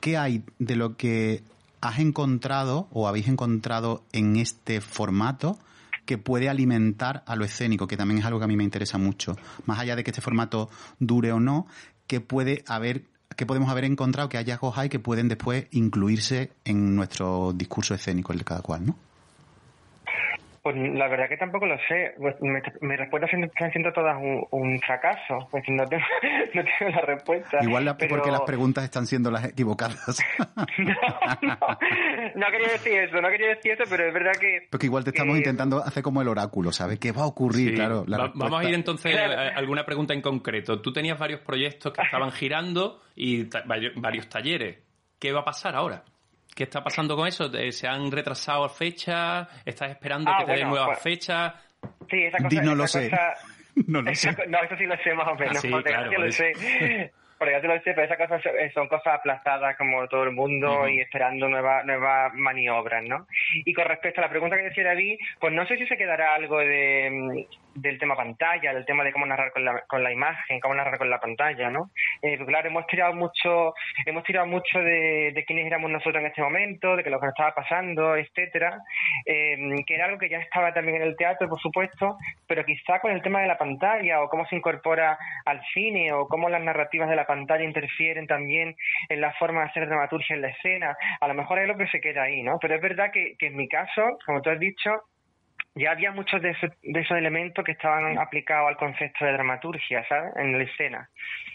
¿Qué 0.00 0.16
hay 0.16 0.42
de 0.58 0.76
lo 0.76 0.96
que 0.96 1.44
has 1.82 1.98
encontrado 1.98 2.88
o 2.90 3.06
habéis 3.06 3.28
encontrado 3.28 4.04
en 4.12 4.36
este 4.36 4.80
formato 4.80 5.58
que 6.06 6.16
puede 6.16 6.48
alimentar 6.48 7.22
a 7.26 7.36
lo 7.36 7.44
escénico, 7.44 7.86
que 7.86 7.98
también 7.98 8.20
es 8.20 8.24
algo 8.24 8.38
que 8.38 8.46
a 8.46 8.48
mí 8.48 8.56
me 8.56 8.64
interesa 8.64 8.96
mucho? 8.96 9.36
Más 9.66 9.78
allá 9.78 9.96
de 9.96 10.02
que 10.02 10.12
este 10.12 10.22
formato 10.22 10.70
dure 10.98 11.30
o 11.30 11.40
no, 11.40 11.66
¿qué 12.06 12.22
puede 12.22 12.64
haber 12.66 13.04
que 13.40 13.46
podemos 13.46 13.70
haber 13.70 13.84
encontrado 13.86 14.28
que 14.28 14.36
hallazgos 14.36 14.76
hay 14.76 14.90
que 14.90 14.98
pueden 14.98 15.28
después 15.28 15.64
incluirse 15.70 16.52
en 16.62 16.94
nuestro 16.94 17.54
discurso 17.54 17.94
escénico 17.94 18.34
el 18.34 18.40
de 18.40 18.44
cada 18.44 18.60
cual, 18.60 18.84
¿no? 18.84 18.96
Pues 20.62 20.76
la 20.76 21.08
verdad 21.08 21.28
que 21.28 21.38
tampoco 21.38 21.66
lo 21.66 21.76
sé. 21.88 22.14
Pues 22.18 22.36
mis 22.40 22.98
respuestas 22.98 23.30
están 23.32 23.70
siendo 23.70 23.92
todas 23.92 24.16
un, 24.20 24.78
fracaso. 24.80 25.48
Pues 25.50 25.64
no 25.68 25.86
tengo, 25.86 26.04
no 26.54 26.62
tengo 26.78 26.90
la 26.90 27.00
respuesta. 27.02 27.58
Igual 27.62 27.96
porque 28.08 28.30
las 28.30 28.42
preguntas 28.42 28.84
están 28.84 29.06
siendo 29.06 29.30
las 29.30 29.44
equivocadas. 29.44 30.20
no, 30.78 30.94
no, 32.34 32.46
quería 32.50 32.72
decir 32.72 32.92
eso, 32.92 33.20
no 33.20 33.28
quería 33.30 33.48
decir 33.48 33.72
eso, 33.72 33.84
pero 33.88 34.06
es 34.06 34.14
verdad 34.14 34.32
que... 34.38 34.68
Porque 34.70 34.86
igual 34.86 35.04
te 35.04 35.10
estamos 35.10 35.36
intentando 35.36 35.78
hacer 35.78 36.02
como 36.02 36.20
el 36.20 36.28
oráculo, 36.28 36.72
¿sabes? 36.72 36.98
¿Qué 36.98 37.12
va 37.12 37.22
a 37.22 37.26
ocurrir? 37.26 37.74
Claro, 37.74 38.04
vamos 38.06 38.60
a 38.60 38.68
ir 38.68 38.74
entonces 38.74 39.16
a 39.16 39.56
alguna 39.56 39.84
pregunta 39.86 40.12
en 40.12 40.20
concreto. 40.20 40.80
Tú 40.82 40.92
tenías 40.92 41.18
varios 41.18 41.40
proyectos 41.40 41.92
que 41.92 42.02
estaban 42.02 42.32
girando 42.32 43.00
y 43.16 43.48
varios 43.96 44.28
talleres. 44.28 44.78
¿Qué 45.18 45.32
va 45.32 45.40
a 45.40 45.44
pasar 45.44 45.74
ahora? 45.76 46.04
¿Qué 46.54 46.64
está 46.64 46.82
pasando 46.82 47.16
con 47.16 47.26
eso? 47.26 47.50
¿Se 47.70 47.86
han 47.86 48.10
retrasado 48.10 48.68
fechas? 48.68 49.48
¿Estás 49.64 49.90
esperando 49.90 50.30
ah, 50.30 50.38
que 50.40 50.52
te 50.52 50.58
den 50.58 50.68
nuevas 50.68 50.88
pues, 50.88 51.02
fechas? 51.02 51.54
Sí, 52.10 52.24
esa 52.24 52.38
cosa. 52.38 52.62
no 52.62 52.74
lo 52.74 52.86
sé. 52.86 53.10
no 53.86 54.02
lo 54.02 54.14
sé. 54.14 54.36
No, 54.48 54.62
eso 54.62 54.76
sí 54.76 54.84
lo 54.84 54.96
sé 54.98 55.14
más 55.14 55.28
o 55.28 55.34
menos. 55.36 55.56
Ah, 55.56 55.60
sí, 55.60 55.68
claro, 55.68 56.10
lo 56.10 56.32
sé. 56.32 57.12
Porque 57.38 57.54
ya 57.54 57.60
te 57.62 57.68
lo 57.68 57.80
sé, 57.80 57.94
pero 57.94 58.02
esas 58.02 58.18
cosas 58.18 58.42
son 58.74 58.86
cosas 58.88 59.14
aplazadas 59.14 59.74
como 59.78 60.06
todo 60.08 60.24
el 60.24 60.32
mundo 60.32 60.86
y 60.86 61.00
esperando 61.00 61.48
nuevas 61.48 61.86
nuevas 61.86 62.34
maniobras, 62.34 63.02
¿no? 63.04 63.26
Y 63.64 63.72
con 63.72 63.86
respecto 63.86 64.20
a 64.20 64.24
la 64.24 64.30
pregunta 64.30 64.56
que 64.56 64.64
decía 64.64 64.84
David, 64.84 65.18
pues 65.38 65.50
no 65.54 65.66
sé 65.66 65.78
si 65.78 65.86
se 65.86 65.96
quedará 65.96 66.34
algo 66.34 66.58
de, 66.58 67.46
del 67.74 67.98
tema 67.98 68.16
pantalla, 68.16 68.74
del 68.74 68.84
tema 68.84 69.04
de 69.04 69.12
cómo 69.12 69.26
narrar 69.26 69.52
con 69.52 69.64
la, 69.64 69.82
con 69.86 70.02
la 70.02 70.12
imagen, 70.12 70.60
cómo 70.60 70.74
narrar 70.74 70.98
con 70.98 71.10
la 71.10 71.20
pantalla, 71.20 71.70
¿no? 71.70 71.90
Eh, 72.22 72.38
claro, 72.44 72.68
hemos 72.68 72.86
tirado 72.86 73.14
mucho, 73.14 73.74
hemos 74.06 74.24
tirado 74.24 74.46
mucho 74.46 74.78
de, 74.78 75.32
de, 75.34 75.44
quiénes 75.44 75.66
éramos 75.66 75.90
nosotros 75.90 76.20
en 76.20 76.26
este 76.26 76.42
momento, 76.42 76.96
de 76.96 77.04
que 77.04 77.10
lo 77.10 77.20
que 77.20 77.26
nos 77.26 77.34
estaba 77.34 77.54
pasando, 77.54 78.16
etcétera, 78.16 78.78
eh, 79.26 79.56
que 79.86 79.94
era 79.94 80.06
algo 80.06 80.18
que 80.18 80.28
ya 80.28 80.38
estaba 80.38 80.72
también 80.72 80.96
en 80.96 81.02
el 81.02 81.16
teatro, 81.16 81.48
por 81.48 81.60
supuesto, 81.60 82.16
pero 82.46 82.64
quizá 82.64 83.00
con 83.00 83.12
el 83.12 83.22
tema 83.22 83.40
de 83.40 83.48
la 83.48 83.58
pantalla 83.58 84.22
o 84.22 84.28
cómo 84.28 84.46
se 84.46 84.56
incorpora 84.56 85.18
al 85.44 85.60
cine 85.72 86.12
o 86.12 86.26
cómo 86.28 86.48
las 86.48 86.62
narrativas 86.62 87.08
de 87.08 87.16
la 87.16 87.26
pantalla 87.26 87.64
interfieren 87.64 88.26
también 88.26 88.76
en 89.08 89.20
la 89.20 89.32
forma 89.34 89.60
de 89.60 89.66
hacer 89.68 89.88
dramaturgia 89.88 90.34
en 90.36 90.42
la 90.42 90.48
escena, 90.48 90.96
a 91.20 91.28
lo 91.28 91.34
mejor 91.34 91.58
es 91.58 91.68
lo 91.68 91.76
que 91.76 91.86
se 91.88 92.00
queda 92.00 92.24
ahí, 92.24 92.42
¿no? 92.42 92.58
Pero 92.60 92.74
es 92.74 92.80
verdad 92.80 93.10
que, 93.12 93.34
que 93.38 93.46
en 93.46 93.56
mi 93.56 93.68
caso, 93.68 94.18
como 94.26 94.42
tú 94.42 94.50
has 94.50 94.58
dicho, 94.58 94.90
ya 95.74 95.92
había 95.92 96.10
muchos 96.12 96.42
de, 96.42 96.50
esos 96.50 97.16
elementos 97.16 97.64
que 97.64 97.72
estaban 97.72 98.18
aplicados 98.18 98.68
al 98.68 98.76
concepto 98.76 99.24
de 99.24 99.32
dramaturgia, 99.32 100.06
¿sabes? 100.08 100.32
En 100.36 100.58
la 100.58 100.64
escena. 100.64 101.08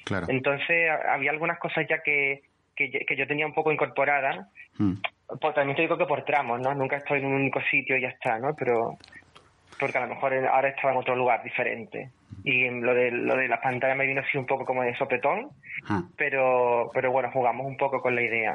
Claro. 0.05 0.27
Entonces 0.29 0.89
había 1.09 1.31
algunas 1.31 1.59
cosas 1.59 1.85
ya 1.89 2.01
que, 2.01 2.43
que, 2.75 3.15
yo 3.15 3.27
tenía 3.27 3.45
un 3.45 3.53
poco 3.53 3.71
incorporadas. 3.71 4.47
Hmm. 4.77 4.93
Pues 5.41 5.55
también 5.55 5.75
te 5.75 5.81
digo 5.81 5.97
que 5.97 6.05
por 6.05 6.23
tramos, 6.23 6.61
¿no? 6.61 6.73
Nunca 6.73 6.97
estoy 6.97 7.19
en 7.19 7.25
un 7.25 7.33
único 7.33 7.59
sitio 7.71 7.97
y 7.97 8.01
ya 8.01 8.09
está, 8.09 8.39
¿no? 8.39 8.55
Pero 8.55 8.97
porque 9.79 9.97
a 9.97 10.01
lo 10.01 10.13
mejor 10.13 10.33
ahora 10.33 10.69
estaba 10.69 10.93
en 10.93 10.99
otro 10.99 11.15
lugar 11.15 11.43
diferente. 11.43 12.11
Y 12.43 12.69
lo 12.69 12.93
de, 12.93 13.11
lo 13.11 13.35
de 13.35 13.47
la 13.47 13.59
pantalla 13.59 13.95
me 13.95 14.07
vino 14.07 14.21
así 14.21 14.37
un 14.37 14.45
poco 14.45 14.65
como 14.65 14.83
de 14.83 14.95
sopetón, 14.95 15.49
ah. 15.89 16.03
pero, 16.15 16.89
pero 16.93 17.11
bueno, 17.11 17.31
jugamos 17.31 17.65
un 17.65 17.75
poco 17.75 18.01
con 18.01 18.15
la 18.15 18.21
idea. 18.21 18.53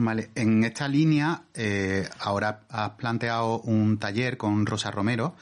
Vale, 0.00 0.28
en 0.36 0.62
esta 0.62 0.86
línea, 0.86 1.40
eh, 1.56 2.04
ahora 2.20 2.60
has 2.70 2.90
planteado 2.90 3.58
un 3.62 3.98
taller 3.98 4.36
con 4.36 4.64
Rosa 4.64 4.92
Romero 4.92 5.34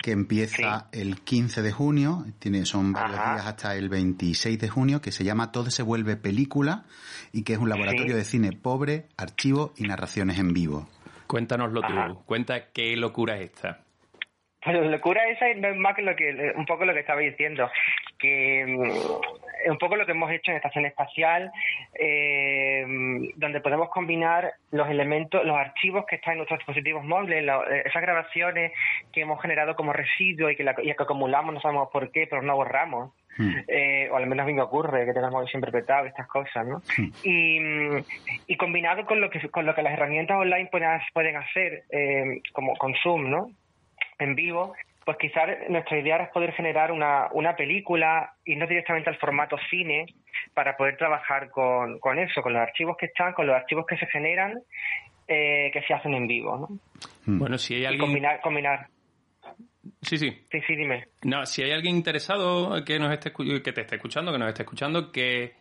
que 0.00 0.12
empieza 0.12 0.86
el 0.92 1.22
15 1.22 1.60
de 1.60 1.72
junio, 1.72 2.24
tiene, 2.38 2.66
son 2.66 2.92
varios 2.92 3.18
días 3.18 3.46
hasta 3.46 3.74
el 3.74 3.88
26 3.88 4.60
de 4.60 4.68
junio, 4.68 5.00
que 5.00 5.10
se 5.10 5.24
llama 5.24 5.50
Todo 5.50 5.72
se 5.72 5.82
vuelve 5.82 6.14
película 6.14 6.84
y 7.32 7.42
que 7.42 7.54
es 7.54 7.58
un 7.58 7.68
laboratorio 7.68 8.14
de 8.14 8.22
cine 8.22 8.52
pobre, 8.52 9.06
archivo 9.16 9.72
y 9.76 9.88
narraciones 9.88 10.38
en 10.38 10.52
vivo. 10.52 10.88
Cuéntanoslo 11.26 11.80
tú, 11.80 12.22
cuenta 12.26 12.70
qué 12.72 12.96
locura 12.96 13.36
es 13.38 13.50
esta. 13.50 13.80
Pues 14.62 14.76
la 14.76 14.86
locura 14.86 15.28
esa 15.28 15.46
no 15.56 15.66
es 15.66 15.76
más 15.78 15.96
que 15.96 16.02
lo 16.02 16.14
que, 16.14 16.52
un 16.56 16.64
poco 16.64 16.84
lo 16.84 16.94
que 16.94 17.00
estaba 17.00 17.22
diciendo, 17.22 17.68
que 18.20 18.62
es 19.66 19.72
un 19.72 19.78
poco 19.78 19.96
lo 19.96 20.06
que 20.06 20.12
hemos 20.12 20.30
hecho 20.30 20.52
en 20.52 20.58
Estación 20.58 20.86
Espacial, 20.86 21.50
eh, 21.98 22.84
donde 23.34 23.60
podemos 23.60 23.90
combinar 23.90 24.52
los 24.70 24.88
elementos, 24.88 25.44
los 25.44 25.56
archivos 25.56 26.06
que 26.06 26.16
están 26.16 26.32
en 26.32 26.38
nuestros 26.38 26.60
dispositivos 26.60 27.04
móviles, 27.04 27.44
esas 27.84 28.02
grabaciones 28.02 28.70
que 29.12 29.22
hemos 29.22 29.42
generado 29.42 29.74
como 29.74 29.92
residuo 29.92 30.50
y 30.50 30.56
que, 30.56 30.62
y 30.84 30.94
que 30.94 31.02
acumulamos, 31.02 31.52
no 31.52 31.60
sabemos 31.60 31.88
por 31.92 32.12
qué, 32.12 32.28
pero 32.28 32.42
no 32.42 32.54
borramos. 32.54 33.12
Hmm. 33.38 33.54
Eh, 33.66 34.08
o 34.10 34.16
al 34.16 34.26
menos 34.28 34.44
a 34.44 34.46
mí 34.46 34.54
me 34.54 34.62
ocurre 34.62 35.04
que 35.04 35.12
tengamos 35.12 35.50
siempre 35.50 35.72
petado 35.72 36.06
estas 36.06 36.28
cosas, 36.28 36.64
¿no? 36.64 36.80
Hmm. 36.96 37.10
Y, 37.24 37.58
y, 38.46 38.56
combinado 38.56 39.04
con 39.04 39.20
lo 39.20 39.28
que 39.28 39.46
con 39.50 39.66
lo 39.66 39.74
que 39.74 39.82
las 39.82 39.92
herramientas 39.92 40.38
online 40.38 40.68
pueden, 40.70 40.88
pueden 41.12 41.36
hacer, 41.36 41.82
eh, 41.90 42.40
como 42.52 42.76
con 42.76 42.94
Zoom, 43.02 43.28
¿no? 43.28 43.50
en 44.18 44.34
vivo, 44.34 44.74
pues 45.06 45.18
quizás 45.18 45.48
nuestra 45.68 46.00
idea 46.00 46.16
es 46.16 46.30
poder 46.30 46.52
generar 46.52 46.90
una, 46.90 47.28
una 47.30 47.54
película, 47.54 48.34
y 48.44 48.56
no 48.56 48.66
directamente 48.66 49.08
al 49.08 49.16
formato 49.18 49.56
cine, 49.70 50.04
para 50.52 50.76
poder 50.76 50.96
trabajar 50.96 51.48
con, 51.48 52.00
con 52.00 52.18
eso, 52.18 52.42
con 52.42 52.52
los 52.52 52.60
archivos 52.60 52.96
que 52.98 53.06
están, 53.06 53.32
con 53.32 53.46
los 53.46 53.54
archivos 53.54 53.86
que 53.86 53.96
se 53.96 54.06
generan, 54.06 54.60
eh, 55.28 55.70
que 55.72 55.80
se 55.82 55.94
hacen 55.94 56.12
en 56.12 56.26
vivo. 56.26 56.58
¿no? 56.58 56.68
Hmm. 57.24 57.38
Bueno, 57.38 57.56
si 57.56 57.76
hay 57.76 57.84
alguien... 57.84 58.00
combinar, 58.00 58.40
combinar. 58.40 58.88
Sí, 60.02 60.18
sí. 60.18 60.44
Sí, 60.50 60.60
sí, 60.66 60.74
dime. 60.74 61.04
No, 61.22 61.46
si 61.46 61.62
hay 61.62 61.70
alguien 61.70 61.94
interesado 61.94 62.84
que 62.84 62.98
nos 62.98 63.12
esté 63.12 63.32
que 63.32 63.72
te 63.72 63.82
esté 63.82 63.94
escuchando, 63.94 64.32
que 64.32 64.38
nos 64.38 64.48
esté 64.48 64.64
escuchando, 64.64 65.12
que 65.12 65.52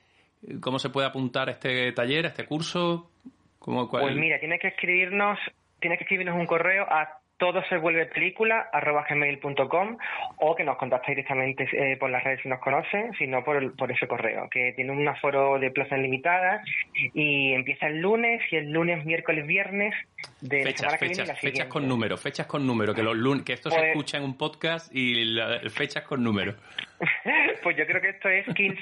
cómo 0.59 0.79
se 0.79 0.89
puede 0.89 1.05
apuntar 1.05 1.49
a 1.49 1.51
este 1.51 1.91
taller, 1.91 2.25
a 2.25 2.29
este 2.29 2.45
curso, 2.45 3.11
¿Cómo, 3.59 3.89
Pues 3.89 4.15
mira, 4.15 4.39
tienes 4.39 4.59
que 4.59 4.69
escribirnos, 4.69 5.39
tienes 5.79 5.97
que 5.97 6.03
escribirnos 6.03 6.35
un 6.35 6.45
correo 6.45 6.83
a 6.83 7.19
todo 7.37 7.63
se 7.67 7.77
vuelve 7.77 8.05
película 8.05 8.69
arroba 8.71 9.05
gmail.com 9.09 9.97
o 10.37 10.55
que 10.55 10.63
nos 10.63 10.77
contacte 10.77 11.11
directamente 11.11 11.67
eh, 11.73 11.97
por 11.97 12.09
las 12.09 12.23
redes 12.23 12.41
si 12.41 12.49
nos 12.49 12.59
conocen, 12.59 13.13
sino 13.17 13.43
por, 13.43 13.75
por 13.75 13.91
ese 13.91 14.07
correo, 14.07 14.47
que 14.49 14.73
tiene 14.73 14.91
un 14.91 15.07
aforo 15.07 15.59
de 15.59 15.71
plazas 15.71 15.99
limitadas 15.99 16.65
y 17.13 17.53
empieza 17.53 17.87
el 17.87 17.99
lunes 17.99 18.41
y 18.51 18.55
el 18.55 18.71
lunes, 18.71 19.05
miércoles, 19.05 19.45
viernes 19.45 19.93
de 20.41 20.63
fechas, 20.63 20.91
la 20.91 20.97
fechas, 20.97 21.39
fechas 21.39 21.67
con 21.67 21.87
número, 21.87 22.17
fechas 22.17 22.47
con 22.47 22.65
número, 22.65 22.93
que 22.93 23.03
los 23.03 23.15
lunes, 23.15 23.43
que 23.43 23.53
esto 23.53 23.69
se 23.69 23.77
pues 23.77 23.89
escucha 23.89 24.17
en 24.17 24.23
un 24.23 24.37
podcast 24.37 24.93
y 24.95 25.37
fechas 25.69 26.03
con 26.03 26.23
número. 26.23 26.55
pues 27.63 27.77
yo 27.77 27.85
creo 27.85 28.01
que 28.01 28.09
esto 28.09 28.29
es 28.29 28.45
15, 28.45 28.81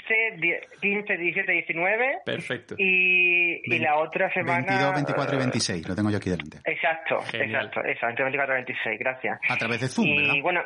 15 0.81 1.17
17, 1.17 1.51
19. 1.51 2.17
Perfecto. 2.25 2.75
Y, 2.77 3.61
y 3.63 3.79
la 3.79 3.97
otra 3.97 4.31
semana... 4.33 4.65
22, 4.67 4.93
24 4.93 5.35
y 5.35 5.39
26, 5.39 5.87
lo 5.89 5.95
tengo 5.95 6.09
yo 6.09 6.17
aquí 6.17 6.29
delante. 6.29 6.59
Exacto, 6.65 7.19
exacto, 7.33 7.83
eso, 7.83 8.07
entre 8.07 8.23
24 8.25 8.53
y 8.53 8.57
26, 8.57 8.99
gracias. 8.99 9.39
A 9.49 9.57
través 9.57 9.81
de 9.81 9.87
Zoom, 9.87 10.07
Y 10.07 10.41
bueno, 10.41 10.61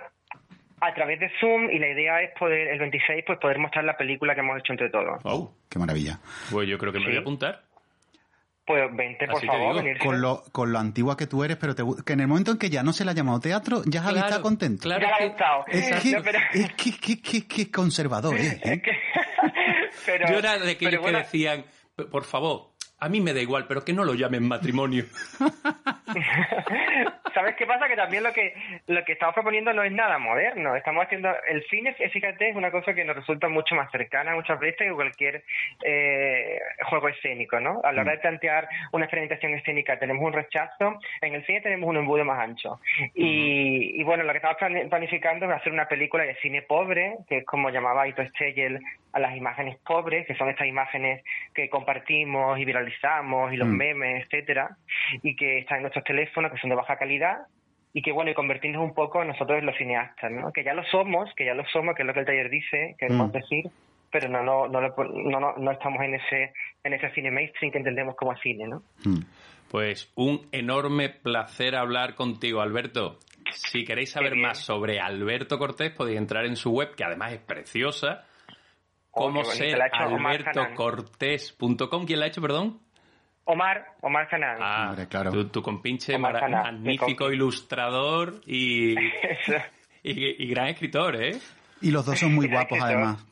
a 0.80 0.94
través 0.94 1.20
de 1.20 1.32
Zoom 1.40 1.70
y 1.72 1.80
la 1.80 1.90
idea 1.90 2.22
es 2.22 2.32
poder, 2.38 2.68
el 2.68 2.80
26, 2.80 3.24
pues 3.26 3.40
poder 3.40 3.60
mostrar 3.60 3.84
la 3.84 3.98
película 3.98 4.36
que 4.36 4.42
hemos 4.42 4.60
hecho 4.60 4.74
entre 4.74 4.90
todos. 4.90 5.20
¡Oh! 5.24 5.56
¡Qué 5.70 5.80
maravilla! 5.80 6.20
Pues 6.52 6.68
yo 6.68 6.78
creo 6.78 6.94
que 6.94 7.00
me 7.00 7.08
voy 7.08 7.18
a 7.18 7.20
apuntar. 7.20 7.67
Pues 8.68 8.84
vente, 8.94 9.26
por 9.28 9.46
favor, 9.46 9.82
con 9.98 10.20
lo, 10.20 10.44
con 10.52 10.74
lo 10.74 10.80
antigua 10.80 11.16
que 11.16 11.26
tú 11.26 11.42
eres, 11.42 11.56
pero 11.56 11.74
que 11.74 12.12
en 12.12 12.20
el 12.20 12.28
momento 12.28 12.52
en 12.52 12.58
que 12.58 12.70
ya 12.70 12.84
no 12.84 12.92
se 12.92 13.06
la 13.06 13.12
ha 13.12 13.16
llamado 13.16 13.40
teatro, 13.40 13.82
ya 13.86 14.02
Javi 14.02 14.20
está 14.20 14.42
contento. 14.42 14.84
Claro, 14.84 15.08
ya 15.08 15.26
estado. 15.26 15.64
Es, 15.70 16.02
que, 16.02 16.12
es 16.54 16.74
que, 16.74 17.22
que, 17.22 17.48
que, 17.48 17.72
conservador, 17.72 18.36
¿eh? 18.38 18.82
pero, 20.06 20.28
Yo 20.28 20.40
era 20.40 20.58
de 20.58 20.72
aquellos 20.72 21.02
que 21.02 21.12
decían, 21.14 21.64
por 22.12 22.26
favor, 22.26 22.72
a 23.00 23.08
mí 23.08 23.22
me 23.22 23.34
da 23.34 23.40
igual, 23.40 23.68
pero 23.68 23.86
que 23.86 23.94
no 23.94 24.04
lo 24.04 24.16
llamen 24.16 24.46
matrimonio. 24.46 25.06
¿Sabes 27.34 27.56
qué 27.56 27.66
pasa? 27.66 27.88
Que 27.88 27.96
también 27.96 28.24
lo 28.24 28.34
que 28.34 28.54
lo 28.88 29.04
que 29.04 29.14
estamos 29.14 29.36
proponiendo 29.36 29.74
no 29.74 29.84
es 29.84 29.92
nada 29.92 30.18
moderno. 30.18 30.76
Estamos 30.76 31.06
haciendo 31.06 31.30
el 31.48 31.64
cine, 31.68 31.94
fíjate, 31.94 32.50
es 32.50 32.56
una 32.56 32.72
cosa 32.72 32.94
que 32.94 33.04
nos 33.04 33.16
resulta 33.16 33.50
mucho 33.50 33.76
más 33.76 33.92
cercana 33.92 34.36
muchas 34.36 34.60
veces 34.60 34.88
que 34.88 34.94
cualquier 34.94 35.44
eh, 35.84 36.60
juego 36.84 37.10
escénico, 37.10 37.60
¿no? 37.60 37.82
A 37.84 37.92
la 37.92 38.02
hora 38.02 38.14
de 38.14 38.20
plantear 38.20 38.68
una 38.92 39.06
experimentación 39.06 39.54
escénica 39.54 40.00
tenemos 40.00 40.24
un 40.24 40.34
rechazo, 40.34 41.00
en 41.22 41.34
el 41.36 41.46
cine 41.46 41.62
tenemos 41.62 41.90
un 41.90 41.98
embudo 41.98 42.24
más 42.24 42.40
ancho. 42.40 42.80
Y, 43.14 44.00
y 44.00 44.04
bueno, 44.04 44.24
lo 44.24 44.32
que 44.32 44.38
estamos 44.38 44.58
planificando 44.90 45.46
es 45.46 45.52
hacer 45.52 45.74
una 45.74 45.88
película 45.88 46.24
de 46.24 46.36
cine 46.36 46.62
pobre, 46.62 47.18
que 47.28 47.40
es 47.40 47.46
como 47.46 47.70
llamaba 47.70 48.08
Ito 48.08 48.26
Steyel 48.28 48.80
a 49.14 49.20
las 49.20 49.36
imágenes 49.36 49.78
pobres, 49.86 50.28
que 50.28 50.36
son 50.36 50.50
estas 50.50 50.68
imágenes 50.68 51.24
que 51.54 51.70
compartimos 51.70 52.60
y 52.60 52.66
viralizamos 52.66 53.52
y 53.52 53.58
los 53.58 53.68
memes, 53.68 54.26
etcétera, 54.26 54.78
y 55.24 55.36
que 55.36 55.60
están 55.60 55.80
en 55.80 55.84
nuestros 55.98 56.04
teléfonos, 56.04 56.52
que 56.52 56.60
son 56.60 56.70
de 56.70 56.76
baja 56.76 56.98
calidad 56.98 57.48
y 57.94 58.02
que 58.02 58.12
bueno, 58.12 58.32
y 58.32 58.34
convertirnos 58.34 58.84
un 58.84 58.94
poco 58.94 59.24
nosotros 59.24 59.60
en 59.60 59.66
los 59.66 59.78
cineastas, 59.78 60.30
¿no? 60.32 60.52
Que 60.52 60.62
ya 60.64 60.74
lo 60.74 60.84
somos, 60.86 61.30
que 61.36 61.46
ya 61.46 61.54
lo 61.54 61.66
somos, 61.68 61.96
que 61.96 62.02
es 62.04 62.08
lo 62.08 62.14
que 62.14 62.20
el 62.20 62.26
taller 62.26 62.50
dice, 62.50 62.96
queremos 63.00 63.32
decir, 63.32 63.66
pero 64.12 64.28
no 64.30 64.44
no, 64.44 64.68
no, 64.68 64.82
no, 64.82 65.54
no, 65.58 65.72
estamos 65.72 66.04
en 66.04 66.16
ese 66.16 66.54
en 66.84 66.94
ese 66.94 67.10
cine 67.12 67.32
mainstream 67.32 67.72
que 67.72 67.78
entendemos 67.80 68.16
como 68.16 68.36
cine, 68.38 68.68
¿no? 68.68 68.84
Pues 69.72 70.12
un 70.16 70.48
enorme 70.52 71.10
placer 71.10 71.76
hablar 71.76 72.16
contigo, 72.16 72.62
Alberto. 72.62 73.20
Si 73.52 73.86
queréis 73.86 74.12
saber 74.12 74.36
más 74.36 74.60
sobre 74.60 75.00
Alberto 75.00 75.58
Cortés, 75.58 75.92
podéis 75.92 76.20
entrar 76.20 76.46
en 76.46 76.56
su 76.56 76.72
web, 76.72 76.94
que 76.96 77.04
además 77.04 77.34
es 77.34 77.40
preciosa, 77.40 78.26
oh, 79.12 79.24
como 79.24 79.44
ser 79.44 79.82
albertocortés.com. 79.82 82.06
¿Quién 82.06 82.20
la 82.20 82.26
ha 82.26 82.30
hecho, 82.30 82.42
perdón? 82.42 82.80
Omar, 83.48 83.96
Omar 84.02 84.28
Canal. 84.28 84.58
Ah, 84.60 84.96
claro. 85.10 85.48
Tu, 85.48 85.62
compinche 85.62 86.18
magnífico 86.18 87.32
ilustrador 87.32 88.42
y, 88.46 88.94
y, 90.04 90.48
gran 90.50 90.68
escritor, 90.68 91.16
¿eh? 91.16 91.38
Y 91.82 91.92
los 91.92 92.06
dos 92.06 92.20
son 92.20 92.36
muy 92.36 92.50
guapos, 92.50 92.78
además. 92.82 93.26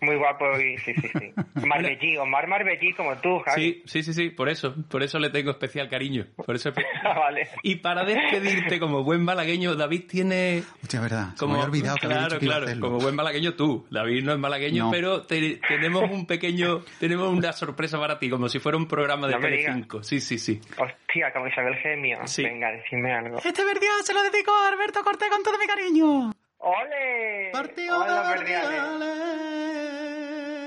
Muy 0.00 0.16
guapo 0.16 0.44
y 0.60 0.78
sí, 0.78 0.94
sí, 0.94 1.08
sí. 1.18 1.32
Marbellí, 1.66 2.16
Omar 2.16 2.46
Marbellí 2.46 2.92
como 2.92 3.16
tú, 3.16 3.38
Javi. 3.40 3.82
Sí, 3.86 4.02
sí, 4.02 4.02
sí, 4.02 4.12
sí, 4.12 4.30
por 4.30 4.48
eso, 4.48 4.74
por 4.88 5.02
eso 5.02 5.18
le 5.18 5.30
tengo 5.30 5.50
especial 5.50 5.88
cariño. 5.88 6.26
Por 6.36 6.54
eso 6.54 6.72
vale. 7.04 7.48
Y 7.62 7.76
para 7.76 8.04
despedirte 8.04 8.78
como 8.78 9.02
buen 9.02 9.24
malagueño, 9.24 9.74
David 9.74 10.04
tiene... 10.08 10.62
Hostia, 10.82 11.00
verdad, 11.00 11.28
como 11.38 11.54
me 11.54 11.60
he 11.60 11.64
olvidado 11.64 11.96
que 11.96 12.06
Claro, 12.06 12.38
claro, 12.38 12.66
como 12.80 12.98
buen 12.98 13.14
malagueño 13.14 13.54
tú. 13.54 13.86
David 13.90 14.24
no 14.24 14.32
es 14.32 14.38
malagueño, 14.38 14.90
pero 14.90 15.22
tenemos 15.22 16.10
un 16.10 16.26
pequeño, 16.26 16.82
tenemos 17.00 17.32
una 17.32 17.52
sorpresa 17.52 17.98
para 17.98 18.18
ti, 18.18 18.30
como 18.30 18.48
si 18.48 18.58
fuera 18.58 18.78
un 18.78 18.86
programa 18.86 19.26
de 19.26 19.34
no 19.34 19.40
Telecinco. 19.40 20.02
Sí, 20.02 20.20
sí, 20.20 20.38
sí. 20.38 20.60
Hostia, 20.78 21.32
como 21.32 21.48
Isabel 21.48 21.76
Gemio. 21.76 22.26
Sí. 22.26 22.42
Venga, 22.42 22.70
decime 22.72 23.12
algo. 23.12 23.38
Este 23.38 23.64
verdial 23.64 24.02
se 24.04 24.14
lo 24.14 24.22
dedico 24.22 24.52
a 24.52 24.68
Alberto 24.68 25.02
Cortés 25.02 25.28
con 25.30 25.42
todo 25.42 25.58
mi 25.58 25.66
cariño. 25.66 26.32
¡Ole! 26.58 27.50
Partido 27.52 28.00
de 28.00 28.20
verdiales, 28.28 29.06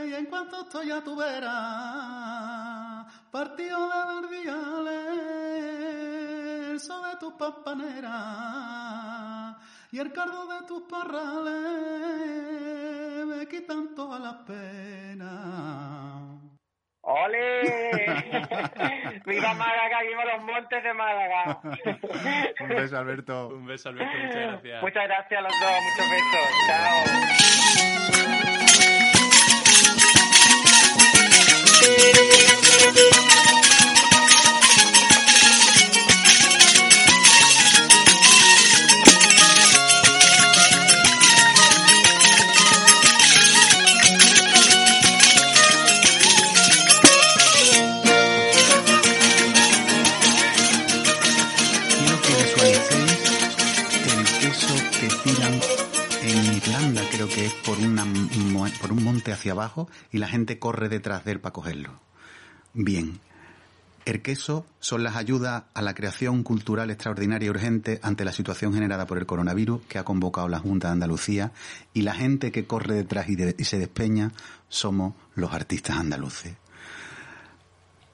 y 0.10 0.14
en 0.14 0.26
cuanto 0.28 0.62
estoy 0.62 0.92
a 0.92 1.04
tu 1.04 1.16
vera, 1.16 3.06
partido 3.32 3.90
de 3.90 4.06
verdiales, 4.22 5.24
sobre 6.84 7.16
tus 7.20 7.34
pampaneras, 7.34 8.10
y 9.92 10.00
el 10.00 10.14
cardo 10.14 10.46
de 10.48 10.62
tus 10.68 10.84
parrales 10.84 11.56
me 13.26 13.48
quitan 13.48 13.96
todas 13.96 14.22
las 14.22 14.36
penas. 14.46 16.19
¡Ole! 17.12 17.62
¡Viva 19.26 19.54
Málaga! 19.56 20.02
¡Viva 20.04 20.26
los 20.26 20.44
montes 20.44 20.84
de 20.84 20.94
Málaga! 20.94 21.60
Un 22.60 22.70
beso, 22.70 23.00
Alberto. 23.00 23.48
Un 23.48 23.66
beso, 23.66 23.90
Alberto. 23.90 24.16
Muchas 24.16 24.36
gracias. 24.36 24.84
Muchas 24.84 25.04
gracias 25.08 25.40
a 25.40 25.42
los 25.42 25.52
dos. 25.60 25.72
Muchos 25.82 26.08
besos. 26.12 26.48
Chao. 33.26 33.30
Hacia 59.28 59.52
abajo 59.52 59.90
y 60.12 60.18
la 60.18 60.28
gente 60.28 60.60
corre 60.60 60.90
detrás 60.90 61.26
de 61.26 61.34
él 61.34 61.40
para 61.40 61.54
cogerlo. 61.54 62.00
Bien. 62.74 63.20
El 64.06 64.22
queso 64.22 64.66
son 64.80 65.04
las 65.04 65.16
ayudas 65.16 65.64
a 65.74 65.82
la 65.82 65.94
creación 65.94 66.42
cultural 66.42 66.90
extraordinaria 66.90 67.48
y 67.48 67.50
urgente 67.50 68.00
ante 68.02 68.26
la 68.26 68.32
situación 68.32 68.74
generada 68.74 69.06
por 69.06 69.20
el 69.20 69.28
coronavirus 69.28 69.82
que 69.88 70.00
ha 70.00 70.04
convocado 70.04 70.48
la 70.48 70.58
Junta 70.58 70.88
de 70.88 70.94
Andalucía 70.94 71.52
y 71.94 72.02
la 72.02 72.16
gente 72.16 72.52
que 72.52 72.66
corre 72.66 72.96
detrás 72.96 73.30
y, 73.30 73.38
y 73.58 73.66
se 73.66 73.78
despeña 73.78 74.32
somos 74.68 75.14
los 75.36 75.54
artistas 75.54 75.98
andaluces. 75.98 76.56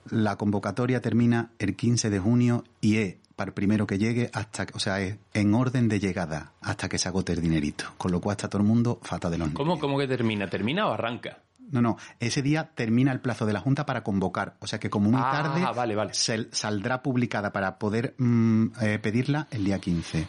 La 0.10 0.36
convocatoria 0.36 1.02
termina 1.02 1.52
el 1.60 1.76
15 1.76 2.10
de 2.10 2.20
junio 2.20 2.64
y 2.82 2.98
es 2.98 3.16
para 3.36 3.50
el 3.50 3.54
primero 3.54 3.86
que 3.86 3.98
llegue 3.98 4.30
hasta, 4.34 4.68
o 4.74 4.80
sea, 4.80 5.02
es 5.02 5.18
en 5.34 5.54
orden 5.54 5.88
de 5.90 6.00
llegada 6.00 6.54
hasta 6.62 6.90
que 6.90 6.98
se 6.98 7.10
agote 7.10 7.34
el 7.34 7.42
dinerito. 7.42 7.86
Con 7.98 8.12
lo 8.12 8.22
cual 8.22 8.36
está 8.36 8.50
todo 8.50 8.62
el 8.62 8.68
mundo 8.68 9.00
fata 9.04 9.30
de 9.30 9.38
los 9.38 9.50
¿Cómo, 9.50 9.80
¿Cómo 9.80 9.98
que 9.98 10.08
termina? 10.08 10.48
¿Termina 10.48 10.88
o 10.88 10.94
arranca? 10.94 11.40
No, 11.72 11.82
no, 11.82 11.98
ese 12.20 12.42
día 12.42 12.70
termina 12.76 13.12
el 13.12 13.20
plazo 13.20 13.46
de 13.46 13.54
la 13.54 13.60
Junta 13.60 13.86
para 13.86 14.04
convocar. 14.04 14.56
O 14.60 14.68
sea 14.68 14.80
que 14.80 14.90
como 14.90 15.10
muy 15.10 15.22
ah, 15.24 15.32
tarde 15.32 15.66
vale, 15.76 15.96
vale. 15.96 16.12
saldrá 16.14 17.02
publicada 17.02 17.52
para 17.52 17.80
poder 17.80 18.14
mm, 18.18 18.66
eh, 18.82 19.00
pedirla 19.00 19.48
el 19.52 19.66
día 19.66 19.80
15. 19.80 20.28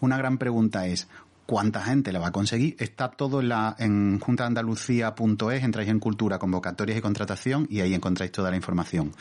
Una 0.00 0.18
gran 0.18 0.36
pregunta 0.38 0.86
es, 0.86 1.08
cuánta 1.46 1.82
gente 1.82 2.12
la 2.12 2.18
va 2.18 2.28
a 2.28 2.32
conseguir. 2.32 2.76
Está 2.78 3.10
todo 3.10 3.40
en, 3.40 3.48
la, 3.48 3.76
en 3.78 4.18
juntaandalucía.es, 4.18 5.62
entráis 5.62 5.88
en 5.88 6.00
cultura, 6.00 6.38
convocatorias 6.38 6.98
y 6.98 7.00
contratación 7.00 7.66
y 7.70 7.80
ahí 7.80 7.94
encontráis 7.94 8.32
toda 8.32 8.50
la 8.50 8.56
información. 8.56 9.12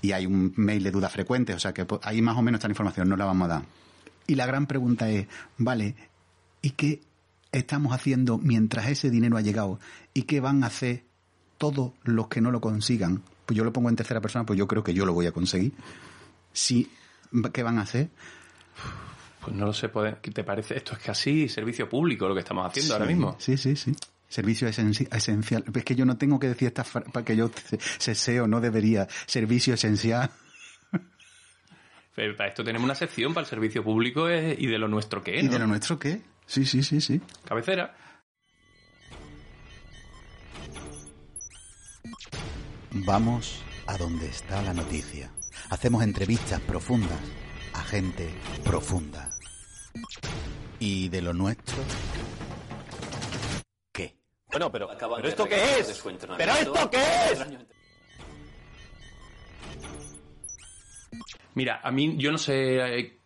Y 0.00 0.12
hay 0.12 0.26
un 0.26 0.52
mail 0.56 0.82
de 0.82 0.90
dudas 0.90 1.12
frecuentes, 1.12 1.56
o 1.56 1.58
sea 1.58 1.72
que 1.72 1.84
pues, 1.84 2.00
ahí 2.04 2.22
más 2.22 2.36
o 2.36 2.42
menos 2.42 2.58
está 2.58 2.68
la 2.68 2.72
información, 2.72 3.08
no 3.08 3.16
la 3.16 3.24
vamos 3.24 3.46
a 3.46 3.54
dar. 3.54 3.62
Y 4.26 4.34
la 4.34 4.46
gran 4.46 4.66
pregunta 4.66 5.08
es, 5.08 5.26
vale, 5.56 5.94
¿y 6.62 6.70
qué 6.70 7.00
estamos 7.52 7.92
haciendo 7.92 8.38
mientras 8.38 8.88
ese 8.88 9.10
dinero 9.10 9.36
ha 9.36 9.40
llegado? 9.40 9.80
¿Y 10.14 10.22
qué 10.22 10.40
van 10.40 10.64
a 10.64 10.66
hacer 10.68 11.04
todos 11.56 11.92
los 12.04 12.28
que 12.28 12.40
no 12.40 12.50
lo 12.50 12.60
consigan? 12.60 13.22
Pues 13.46 13.56
yo 13.56 13.64
lo 13.64 13.72
pongo 13.72 13.88
en 13.88 13.96
tercera 13.96 14.20
persona, 14.20 14.44
pues 14.44 14.58
yo 14.58 14.68
creo 14.68 14.84
que 14.84 14.92
yo 14.92 15.06
lo 15.06 15.14
voy 15.14 15.26
a 15.26 15.32
conseguir. 15.32 15.72
Sí, 16.52 16.90
¿qué 17.52 17.62
van 17.62 17.78
a 17.78 17.82
hacer? 17.82 18.10
Pues 19.48 19.56
no 19.58 19.64
lo 19.64 19.72
sé, 19.72 19.90
¿qué 20.20 20.30
te 20.30 20.44
parece? 20.44 20.76
Esto 20.76 20.92
es 20.92 20.98
casi 20.98 21.48
servicio 21.48 21.88
público 21.88 22.28
lo 22.28 22.34
que 22.34 22.40
estamos 22.40 22.66
haciendo 22.66 22.92
ahora 22.92 23.06
mismo. 23.06 23.34
Sí, 23.38 23.56
sí, 23.56 23.76
sí. 23.76 23.96
Servicio 24.28 24.68
esencial. 24.68 25.64
Es 25.74 25.84
que 25.84 25.94
yo 25.94 26.04
no 26.04 26.18
tengo 26.18 26.38
que 26.38 26.48
decir 26.48 26.68
esta 26.68 26.84
para 26.84 27.24
que 27.24 27.34
yo 27.34 27.50
se, 27.98 28.40
o 28.42 28.46
no 28.46 28.60
debería. 28.60 29.08
Servicio 29.24 29.72
esencial. 29.72 30.30
Pero 32.14 32.36
para 32.36 32.50
esto 32.50 32.62
tenemos 32.62 32.84
una 32.84 32.94
sección 32.94 33.32
para 33.32 33.46
el 33.46 33.48
servicio 33.48 33.82
público 33.82 34.28
y 34.30 34.66
de 34.66 34.78
lo 34.78 34.86
nuestro 34.86 35.24
qué. 35.24 35.40
¿Y 35.40 35.48
de 35.48 35.58
lo 35.58 35.66
nuestro 35.66 35.98
qué? 35.98 36.20
Sí, 36.44 36.66
sí, 36.66 36.82
sí, 36.82 37.00
sí. 37.00 37.18
Cabecera. 37.46 37.96
Vamos 42.90 43.62
a 43.86 43.96
donde 43.96 44.26
está 44.26 44.60
la 44.60 44.74
noticia. 44.74 45.30
Hacemos 45.70 46.02
entrevistas 46.02 46.60
profundas 46.60 47.18
a 47.72 47.82
gente 47.84 48.28
profunda. 48.62 49.37
¿Y 50.78 51.08
de 51.08 51.22
lo 51.22 51.32
nuestro? 51.32 51.76
¿Qué? 53.92 54.16
Bueno, 54.50 54.70
pero, 54.70 54.88
¿pero 54.98 55.28
esto 55.28 55.44
qué 55.44 55.80
es? 55.80 56.04
¿Pero 56.36 56.52
esto 56.52 56.90
qué 56.90 57.02
es? 57.32 57.46
Mira, 61.54 61.80
a 61.82 61.90
mí 61.90 62.14
yo 62.18 62.30
no 62.30 62.38
sé 62.38 62.98
eh, 62.98 63.18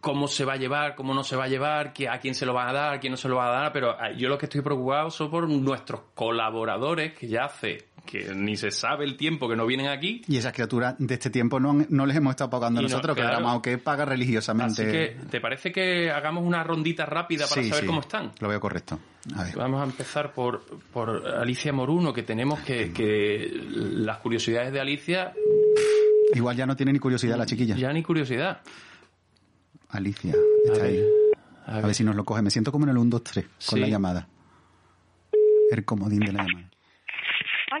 cómo 0.00 0.28
se 0.28 0.44
va 0.44 0.52
a 0.52 0.56
llevar, 0.56 0.94
cómo 0.94 1.12
no 1.12 1.24
se 1.24 1.34
va 1.34 1.44
a 1.44 1.48
llevar, 1.48 1.92
a 2.08 2.20
quién 2.20 2.34
se 2.36 2.46
lo 2.46 2.54
van 2.54 2.68
a 2.68 2.72
dar, 2.72 2.94
a 2.94 3.00
quién 3.00 3.10
no 3.10 3.16
se 3.16 3.28
lo 3.28 3.36
va 3.36 3.48
a 3.48 3.62
dar, 3.62 3.72
pero 3.72 4.00
eh, 4.00 4.14
yo 4.16 4.28
lo 4.28 4.38
que 4.38 4.46
estoy 4.46 4.60
preocupado 4.60 5.10
son 5.10 5.28
por 5.28 5.48
nuestros 5.48 6.02
colaboradores 6.14 7.18
que 7.18 7.26
ya 7.26 7.46
hace 7.46 7.89
que 8.04 8.34
ni 8.34 8.56
se 8.56 8.70
sabe 8.70 9.04
el 9.04 9.16
tiempo 9.16 9.48
que 9.48 9.56
no 9.56 9.66
vienen 9.66 9.88
aquí. 9.88 10.22
Y 10.28 10.36
esas 10.36 10.52
criaturas 10.52 10.94
de 10.98 11.14
este 11.14 11.30
tiempo 11.30 11.60
no, 11.60 11.72
no 11.88 12.06
les 12.06 12.16
hemos 12.16 12.30
estado 12.30 12.50
pagando 12.50 12.82
nosotros, 12.82 13.16
que 13.16 13.22
claro. 13.22 13.62
que 13.62 13.78
paga 13.78 14.04
religiosamente. 14.04 14.82
Así 14.82 14.90
que, 14.90 15.16
¿te 15.30 15.40
parece 15.40 15.72
que 15.72 16.10
hagamos 16.10 16.44
una 16.44 16.62
rondita 16.64 17.06
rápida 17.06 17.46
para 17.48 17.62
saber 17.62 17.86
cómo 17.86 18.00
están? 18.00 18.32
Lo 18.40 18.48
veo 18.48 18.60
correcto. 18.60 18.98
Vamos 19.56 19.80
a 19.80 19.84
empezar 19.84 20.32
por, 20.32 20.62
por 20.92 21.26
Alicia 21.26 21.72
Moruno, 21.72 22.12
que 22.12 22.22
tenemos 22.22 22.60
que, 22.60 22.92
que 22.92 23.50
las 23.52 24.18
curiosidades 24.18 24.72
de 24.72 24.80
Alicia... 24.80 25.32
Igual 26.32 26.56
ya 26.56 26.64
no 26.66 26.76
tiene 26.76 26.92
ni 26.92 26.98
curiosidad 27.00 27.36
la 27.36 27.44
chiquilla. 27.46 27.74
Ya 27.76 27.92
ni 27.92 28.02
curiosidad. 28.02 28.60
Alicia, 29.88 30.32
está 30.64 30.82
A 30.82 30.86
ahí. 30.86 30.96
ver, 30.96 31.06
A 31.66 31.80
ver 31.80 31.94
si 31.94 32.04
nos 32.04 32.14
lo 32.14 32.24
coge. 32.24 32.40
Me 32.42 32.50
siento 32.50 32.70
como 32.70 32.84
en 32.84 32.90
el 32.90 32.98
1, 32.98 33.10
2, 33.10 33.24
3 33.24 33.44
con 33.44 33.52
Sí. 33.58 33.80
la 33.80 33.88
llamada. 33.88 34.28
El 35.70 35.84
comodín 35.84 36.20
de 36.20 36.32
la 36.32 36.44
llamada. 36.44 36.69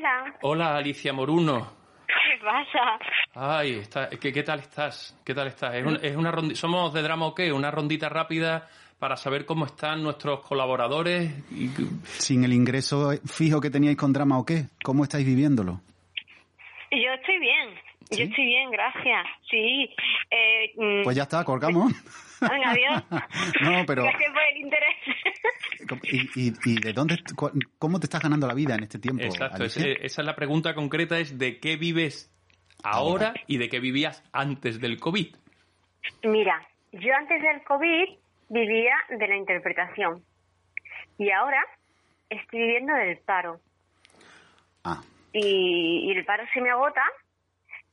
Hola, 0.00 0.34
Hola, 0.40 0.76
Alicia 0.78 1.12
Moruno. 1.12 1.72
¿qué 2.06 2.42
pasa? 2.42 2.98
Ay, 3.34 3.72
está, 3.80 4.08
¿qué, 4.08 4.32
qué 4.32 4.42
tal 4.42 4.60
estás? 4.60 5.14
¿Qué 5.22 5.34
tal 5.34 5.48
estás? 5.48 5.74
Es, 5.74 5.84
un- 5.84 5.98
es 6.02 6.16
una 6.16 6.32
rondi- 6.32 6.54
¿Somos 6.54 6.94
de 6.94 7.02
drama 7.02 7.26
o 7.26 7.34
qué? 7.34 7.52
Una 7.52 7.70
rondita 7.70 8.08
rápida 8.08 8.66
para 8.98 9.18
saber 9.18 9.44
cómo 9.44 9.66
están 9.66 10.02
nuestros 10.02 10.40
colaboradores. 10.40 11.30
Y- 11.50 11.68
Sin 12.04 12.44
el 12.44 12.54
ingreso 12.54 13.10
fijo 13.26 13.60
que 13.60 13.68
teníais 13.68 13.98
con 13.98 14.10
drama 14.14 14.38
o 14.38 14.46
qué, 14.46 14.64
¿cómo 14.82 15.02
estáis 15.04 15.26
viviéndolo? 15.26 15.82
Yo 16.92 17.12
estoy 17.20 17.38
bien, 17.38 17.68
¿Sí? 18.10 18.18
yo 18.20 18.24
estoy 18.24 18.44
bien, 18.46 18.70
gracias. 18.70 19.26
Sí, 19.50 19.94
eh, 20.30 20.72
mm, 20.78 21.04
Pues 21.04 21.14
ya 21.14 21.24
está, 21.24 21.44
colgamos. 21.44 21.92
Venga, 22.40 22.70
adiós. 22.70 23.04
no, 23.62 23.84
pero 23.86 24.02
gracias 24.04 24.32
por 24.32 24.42
el 24.42 24.56
interés. 24.56 24.96
¿y, 26.04 26.48
y, 26.48 26.52
y 26.64 26.80
de 26.80 26.92
dónde, 26.92 27.16
cómo 27.78 27.98
te 28.00 28.06
estás 28.06 28.22
ganando 28.22 28.46
la 28.46 28.54
vida 28.54 28.74
en 28.74 28.82
este 28.84 28.98
tiempo? 28.98 29.22
Exacto, 29.24 29.64
es- 29.64 29.76
eh, 29.76 29.98
esa 30.02 30.22
es 30.22 30.26
la 30.26 30.34
pregunta 30.36 30.74
concreta, 30.74 31.18
es 31.18 31.38
de 31.38 31.58
qué 31.58 31.76
vives 31.76 32.30
ahora 32.82 33.34
y 33.46 33.58
de 33.58 33.68
qué 33.68 33.80
vivías 33.80 34.22
antes 34.32 34.80
del 34.80 34.98
COVID. 34.98 35.34
Mira, 36.24 36.66
yo 36.92 37.14
antes 37.14 37.42
del 37.42 37.62
COVID 37.64 38.08
vivía 38.48 38.94
de 39.10 39.28
la 39.28 39.36
interpretación 39.36 40.24
y 41.18 41.30
ahora 41.30 41.62
estoy 42.30 42.60
viviendo 42.60 42.94
del 42.94 43.18
paro. 43.18 43.60
Ah, 44.84 45.02
y, 45.32 46.08
y 46.08 46.10
el 46.12 46.24
paro 46.24 46.44
se 46.54 46.60
me 46.60 46.70
agota, 46.70 47.02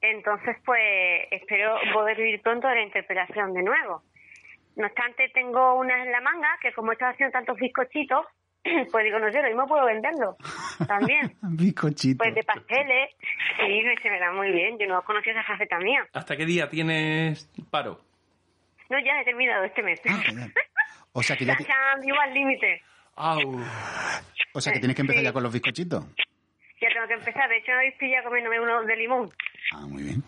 entonces 0.02 0.56
pues 0.66 0.80
espero 1.32 1.76
poder 1.94 2.18
vivir 2.18 2.42
pronto 2.42 2.68
de 2.68 2.76
la 2.76 2.84
interpretación 2.84 3.54
de 3.54 3.64
nuevo. 3.64 4.04
No 4.78 4.86
obstante, 4.88 5.30
tengo 5.34 5.76
unas 5.76 6.06
en 6.06 6.12
la 6.12 6.22
manga 6.22 6.48
que 6.62 6.72
como 6.72 6.92
he 6.92 6.94
estado 6.94 7.12
haciendo 7.12 7.34
tantos 7.34 7.58
bizcochitos, 7.58 8.26
pues 8.92 9.04
digo, 9.04 9.20
no 9.20 9.32
sé, 9.32 9.42
lo 9.42 9.48
mismo 9.48 9.68
puedo 9.68 9.86
venderlo 9.86 10.38
también. 10.88 11.36
bizcochito. 11.42 12.20
Pues 12.24 12.36
de 12.36 12.44
pasteles, 12.44 13.10
y 13.68 13.82
me- 13.84 13.98
se 14.02 14.10
me 14.10 14.20
da 14.20 14.32
muy 14.32 14.52
bien, 14.52 14.78
yo 14.80 14.88
no 14.88 15.02
conocía 15.04 15.34
esa 15.34 15.44
faceta 15.44 15.78
mía. 15.80 16.08
¿Hasta 16.14 16.38
qué 16.38 16.46
día 16.46 16.70
tienes 16.70 17.50
paro? 17.72 18.00
No, 18.90 18.98
ya 19.00 19.20
he 19.20 19.26
terminado 19.26 19.66
este 19.66 19.82
mes. 19.84 20.00
Ah, 20.08 20.22
genial. 20.24 20.54
O 21.12 21.22
sea 21.24 21.36
que 21.36 21.46
ya, 21.46 21.58
vivo 22.02 22.20
al 22.22 22.34
límite. 22.34 22.82
Au. 23.16 23.40
o 24.54 24.62
sea 24.62 24.72
que 24.72 24.80
tienes 24.80 24.96
que 24.96 25.02
empezar 25.02 25.22
Sí. 25.22 25.26
ya 25.26 25.34
con 25.34 25.42
los 25.44 25.52
bizcochitos. 25.52 26.06
Ya 26.80 26.90
tengo 26.94 27.08
que 27.08 27.16
empezar. 27.16 27.50
De 27.50 27.58
hecho, 27.58 27.72
hoy 27.72 27.88
estoy 27.88 28.12
ya 28.12 28.22
comiéndome 28.24 28.60
uno 28.60 28.84
de 28.84 28.96
limón. 28.96 29.32
Ah, 29.74 29.88
muy 29.88 30.04
bien. 30.04 30.24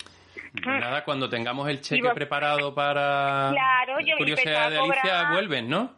Pues 0.64 0.80
nada, 0.80 1.04
cuando 1.04 1.30
tengamos 1.30 1.68
el 1.70 1.82
cheque 1.82 2.02
vos- 2.04 2.14
preparado 2.14 2.74
para 2.76 3.50
Claro, 3.52 4.00
yo 4.06 4.18
curiosidad 4.18 4.70
de 4.72 4.78
Alicia, 4.80 5.02
cobrar. 5.02 5.32
vuelven, 5.34 5.70
¿no? 5.70 5.94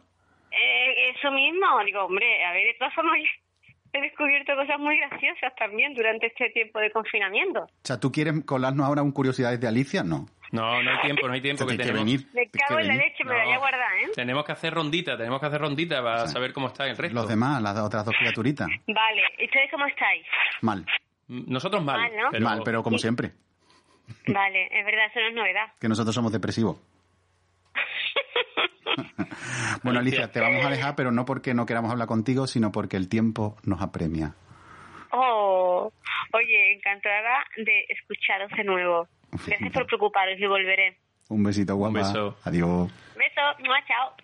Eh, 0.50 1.10
eso 1.16 1.30
mismo, 1.30 1.66
digo, 1.84 2.04
hombre, 2.04 2.44
a 2.44 2.52
ver, 2.52 2.64
de 2.66 2.74
todas 2.78 2.94
formas 2.94 3.18
he 3.92 4.00
descubierto 4.00 4.54
cosas 4.54 4.78
muy 4.78 4.96
graciosas 4.98 5.54
también 5.56 5.94
durante 5.94 6.26
este 6.26 6.50
tiempo 6.50 6.78
de 6.80 6.90
confinamiento. 6.90 7.60
O 7.64 7.68
sea, 7.84 7.98
¿tú 8.00 8.10
quieres 8.12 8.34
colarnos 8.44 8.86
ahora 8.86 9.02
un 9.02 9.12
curiosidades 9.12 9.60
de 9.60 9.68
Alicia? 9.68 10.02
No. 10.02 10.26
No, 10.50 10.82
no 10.82 10.90
hay 10.90 10.98
tiempo, 11.00 11.26
no 11.26 11.32
hay 11.32 11.40
tiempo. 11.40 11.64
Que 11.66 11.72
que 11.76 11.78
tenemos, 11.78 12.04
venir. 12.04 12.26
Me 12.34 12.46
cago 12.50 12.78
en 12.78 12.86
la 12.88 12.92
venir. 12.94 13.06
leche, 13.08 13.24
me 13.24 13.34
la 13.38 13.44
voy 13.44 13.54
a 13.54 13.58
guardar, 13.58 13.92
¿eh? 14.02 14.10
tenemos 14.14 14.44
que 14.44 14.52
hacer 14.52 14.74
rondita, 14.74 15.16
tenemos 15.16 15.40
que 15.40 15.46
hacer 15.46 15.60
rondita 15.60 16.02
para 16.02 16.26
saber 16.28 16.52
cómo 16.52 16.66
está 16.68 16.86
el 16.86 16.96
resto. 16.98 17.14
Los 17.14 17.28
demás, 17.28 17.62
las 17.62 17.78
otras 17.78 18.04
dos 18.04 18.14
criaturitas. 18.18 18.68
Vale, 18.86 19.22
¿y 19.38 19.44
ustedes 19.46 19.70
cómo 19.70 19.86
estáis? 19.86 20.26
Mal. 20.60 20.84
Nosotros 21.28 21.82
mal. 21.82 21.98
Mal, 22.00 22.12
¿no? 22.16 22.28
pero- 22.30 22.44
Mal, 22.44 22.60
pero 22.64 22.82
como 22.82 22.98
siempre. 22.98 23.32
Vale, 24.26 24.68
es 24.70 24.84
verdad, 24.84 25.06
eso 25.10 25.20
no 25.20 25.28
es 25.28 25.34
novedad. 25.34 25.72
Que 25.80 25.88
nosotros 25.88 26.14
somos 26.14 26.32
depresivos. 26.32 26.76
bueno, 29.82 30.00
Alicia, 30.00 30.30
te 30.30 30.40
vamos 30.40 30.64
a 30.64 30.70
dejar, 30.70 30.96
pero 30.96 31.12
no 31.12 31.24
porque 31.24 31.54
no 31.54 31.66
queramos 31.66 31.90
hablar 31.90 32.08
contigo, 32.08 32.46
sino 32.46 32.72
porque 32.72 32.96
el 32.96 33.08
tiempo 33.08 33.56
nos 33.64 33.80
apremia. 33.80 34.34
Oh, 35.12 35.92
oye, 36.32 36.72
encantada 36.74 37.44
de 37.56 37.84
escucharos 37.88 38.50
de 38.56 38.64
nuevo. 38.64 39.08
Gracias 39.46 39.72
por 39.72 39.86
preocuparos 39.86 40.38
y 40.38 40.46
volveré. 40.46 40.98
Un 41.28 41.42
besito, 41.42 41.76
guapa. 41.76 41.98
beso. 41.98 42.36
Adiós. 42.44 42.90
Beso, 43.16 43.40
mua, 43.64 43.78
chao. 43.86 44.14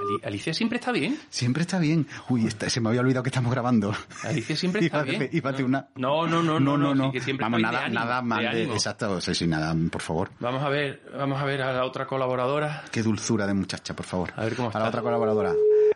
Ali- 0.00 0.20
Alicia 0.24 0.54
siempre 0.54 0.78
está 0.78 0.92
bien. 0.92 1.18
Siempre 1.30 1.62
está 1.62 1.78
bien. 1.78 2.06
Uy, 2.28 2.46
está- 2.46 2.68
se 2.70 2.80
me 2.80 2.88
había 2.88 3.00
olvidado 3.00 3.22
que 3.22 3.30
estamos 3.30 3.50
grabando. 3.52 3.94
Alicia 4.24 4.56
siempre 4.56 4.84
está 4.86 5.02
bien. 5.02 5.28
una- 5.64 5.88
No, 5.96 6.26
no, 6.26 6.42
no, 6.42 6.60
no, 6.60 6.76
no. 6.76 6.94
no. 6.94 7.06
sí 7.06 7.12
que 7.12 7.20
siempre 7.20 7.44
Vamos, 7.44 7.58
de 7.58 7.62
nada, 7.62 7.84
ánimo, 7.84 8.00
nada 8.00 8.22
mal 8.22 8.52
de 8.52 8.64
exacto. 8.64 9.20
Sí, 9.20 9.34
sí, 9.34 9.46
nada, 9.46 9.74
por 9.90 10.02
favor. 10.02 10.30
Vamos 10.40 10.62
a 10.62 10.68
ver, 10.68 11.02
vamos 11.16 11.40
a 11.40 11.44
ver 11.44 11.62
a 11.62 11.72
la 11.72 11.84
otra 11.84 12.06
colaboradora. 12.06 12.84
Qué 12.90 13.02
dulzura 13.02 13.46
de 13.46 13.54
muchacha, 13.54 13.94
por 13.94 14.06
favor. 14.06 14.32
A 14.36 14.44
ver 14.44 14.54
cómo 14.56 14.68
A 14.68 14.72
la 14.72 14.78
está. 14.78 14.88
otra 14.88 15.02
colaboradora. 15.02 15.52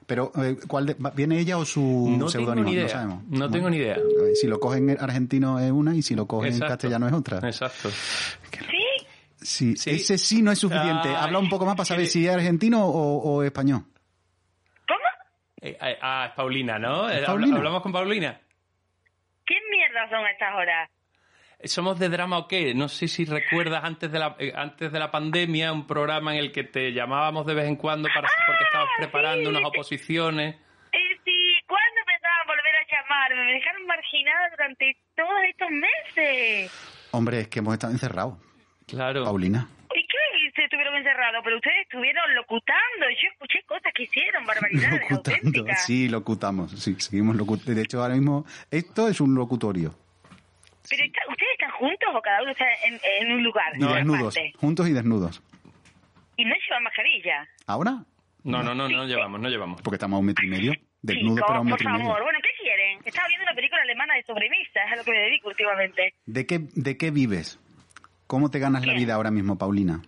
Pero, 0.07 0.33
eh, 0.43 0.57
¿cuál 0.67 0.87
de- 0.87 0.97
¿viene 1.15 1.39
ella 1.39 1.57
o 1.59 1.65
su 1.65 2.17
No 2.19 2.29
seudónimo? 2.29 2.73
No 2.73 2.89
sabemos. 2.89 3.23
No 3.29 3.49
tengo 3.49 3.71
ni 3.71 3.77
idea. 3.77 3.97
Si 4.35 4.49
lo 4.49 4.59
cogen 4.59 4.91
en 4.91 5.01
argentino 5.01 5.61
es 5.61 5.71
una 5.71 5.95
y 5.95 6.03
si 6.03 6.15
lo 6.17 6.27
cogen 6.27 6.53
en 6.55 6.59
castellano 6.61 7.07
es 7.07 7.13
otra. 7.13 7.39
Exacto. 7.47 7.91
¿Sí? 9.43 9.75
Ese 9.75 10.19
sí 10.19 10.43
no 10.43 10.53
es 10.53 10.59
suficiente. 10.59 11.09
Ay, 11.09 11.15
Habla 11.19 11.39
un 11.39 11.49
poco 11.49 11.65
más 11.67 11.75
para 11.77 11.85
saber 11.87 12.05
que- 12.05 12.11
si 12.11 12.27
es 12.27 12.35
argentino 12.35 12.85
o, 12.85 13.19
o 13.37 13.43
español. 13.43 13.85
¿Cómo? 14.87 15.01
Eh, 15.63 15.77
eh, 15.81 15.99
ah, 16.03 16.27
es 16.29 16.35
Paulina, 16.35 16.79
¿no? 16.79 17.09
¿Es 17.09 17.23
Eh, 17.23 17.27
Paulina? 17.27 17.57
Hablamos 17.57 17.83
con 17.83 17.93
Paulina. 17.93 18.41
¿Qué 19.47 19.57
mierda 19.71 20.09
son 20.11 20.27
estas 20.27 20.55
horas? 20.55 20.91
Eh, 21.59 21.69
¿Somos 21.69 21.99
de 21.99 22.09
drama 22.09 22.39
o 22.39 22.49
qué? 22.49 22.75
No 22.75 22.89
sé 22.89 23.09
si 23.09 23.25
recuerdas 23.25 23.83
antes 23.85 24.11
de 24.13 24.19
la 24.19 24.37
eh, 24.39 24.53
antes 24.55 24.93
de 24.93 24.99
la 24.99 25.11
pandemia 25.11 25.73
un 25.73 25.87
programa 25.87 26.33
en 26.35 26.39
el 26.41 26.53
que 26.53 26.65
te 26.65 26.93
llamábamos 26.93 27.47
de 27.47 27.55
vez 27.55 27.67
en 27.67 27.77
cuando 27.77 28.09
para 28.15 28.29
porque 28.47 28.65
estabas 28.65 28.89
preparando 28.99 29.51
sí. 29.51 29.57
unas 29.57 29.69
oposiciones. 29.69 30.55
Eh, 30.93 30.99
sí, 31.25 31.53
¿cuándo 31.67 32.01
pensaban 32.07 32.47
volver 32.47 32.75
a 32.77 32.87
llamarme? 33.03 33.45
Me 33.47 33.53
dejaron 33.53 33.87
marginada 33.87 34.51
durante 34.51 34.97
todos 35.17 35.41
estos 35.49 35.69
meses. 35.71 36.73
Hombre, 37.13 37.41
es 37.41 37.49
que 37.49 37.59
hemos 37.59 37.75
estado 37.75 37.93
encerrados. 37.93 38.35
Claro. 38.91 39.25
Paulina. 39.25 39.69
¿Y 39.95 40.07
qué? 40.07 40.17
Se 40.55 40.65
estuvieron 40.65 40.95
encerrados, 40.97 41.41
pero 41.45 41.57
ustedes 41.57 41.77
estuvieron 41.83 42.35
locutando. 42.35 43.07
Yo 43.11 43.29
escuché 43.33 43.63
cosas 43.67 43.93
que 43.95 44.03
hicieron, 44.05 44.45
barbaridades 44.47 45.01
Locutando. 45.11 45.37
auténticas. 45.39 45.85
Sí, 45.87 46.09
locutamos. 46.09 46.71
Sí, 46.73 46.95
seguimos 46.99 47.37
locutando. 47.37 47.75
De 47.75 47.83
hecho, 47.83 48.03
ahora 48.03 48.15
mismo, 48.15 48.45
esto 48.71 49.09
es 49.09 49.21
un 49.21 49.35
locutorio. 49.35 49.95
Pero 50.89 51.05
está- 51.05 51.21
¿ustedes 51.31 51.53
están 51.53 51.71
juntos 51.73 52.09
o 52.15 52.21
cada 52.21 52.43
uno 52.43 52.51
está 52.53 52.65
en, 52.87 52.99
en 53.21 53.33
un 53.33 53.43
lugar? 53.45 53.73
Y 53.77 53.85
desnudos. 53.85 54.35
Juntos 54.59 54.89
y 54.89 54.93
desnudos. 54.93 55.43
Y 56.37 56.45
no 56.45 56.55
llevan 56.67 56.83
mascarilla. 56.85 57.49
¿Ahora? 57.67 58.05
No, 58.43 58.63
no, 58.63 58.75
no, 58.75 58.89
no 58.89 59.05
llevamos, 59.07 59.41
no 59.41 59.49
llevamos. 59.49 59.83
Porque 59.83 59.97
estamos 59.97 60.17
a 60.17 60.21
un 60.21 60.27
metro 60.27 60.45
y 60.47 60.49
medio. 60.49 60.73
Desnudos, 61.03 61.37
Chicos, 61.37 61.45
pero 61.47 61.59
a 61.59 61.63
un 61.63 61.69
por 61.69 61.79
metro 61.79 61.89
y 61.89 61.93
medio. 61.93 62.07
favor. 62.07 62.23
Bueno, 62.25 62.39
¿qué 62.43 62.63
quieren? 62.63 62.99
Estaba 63.05 63.29
viendo 63.29 63.45
una 63.45 63.55
película 63.55 63.83
alemana 63.83 64.15
de 64.15 64.23
sobremesa, 64.25 64.81
es 64.87 64.93
a 64.93 64.97
lo 64.97 65.05
que 65.05 65.11
me 65.13 65.19
dedico 65.19 65.49
últimamente. 65.49 66.15
¿De 66.27 66.47
qué, 66.47 66.61
¿De 66.75 66.97
qué 66.97 67.11
vives? 67.11 67.61
¿Cómo 68.31 68.49
te 68.49 68.61
ganas 68.61 68.87
la 68.87 68.95
vida 68.95 69.15
ahora 69.15 69.33
mismo, 69.33 69.59
Paulina? 69.59 69.99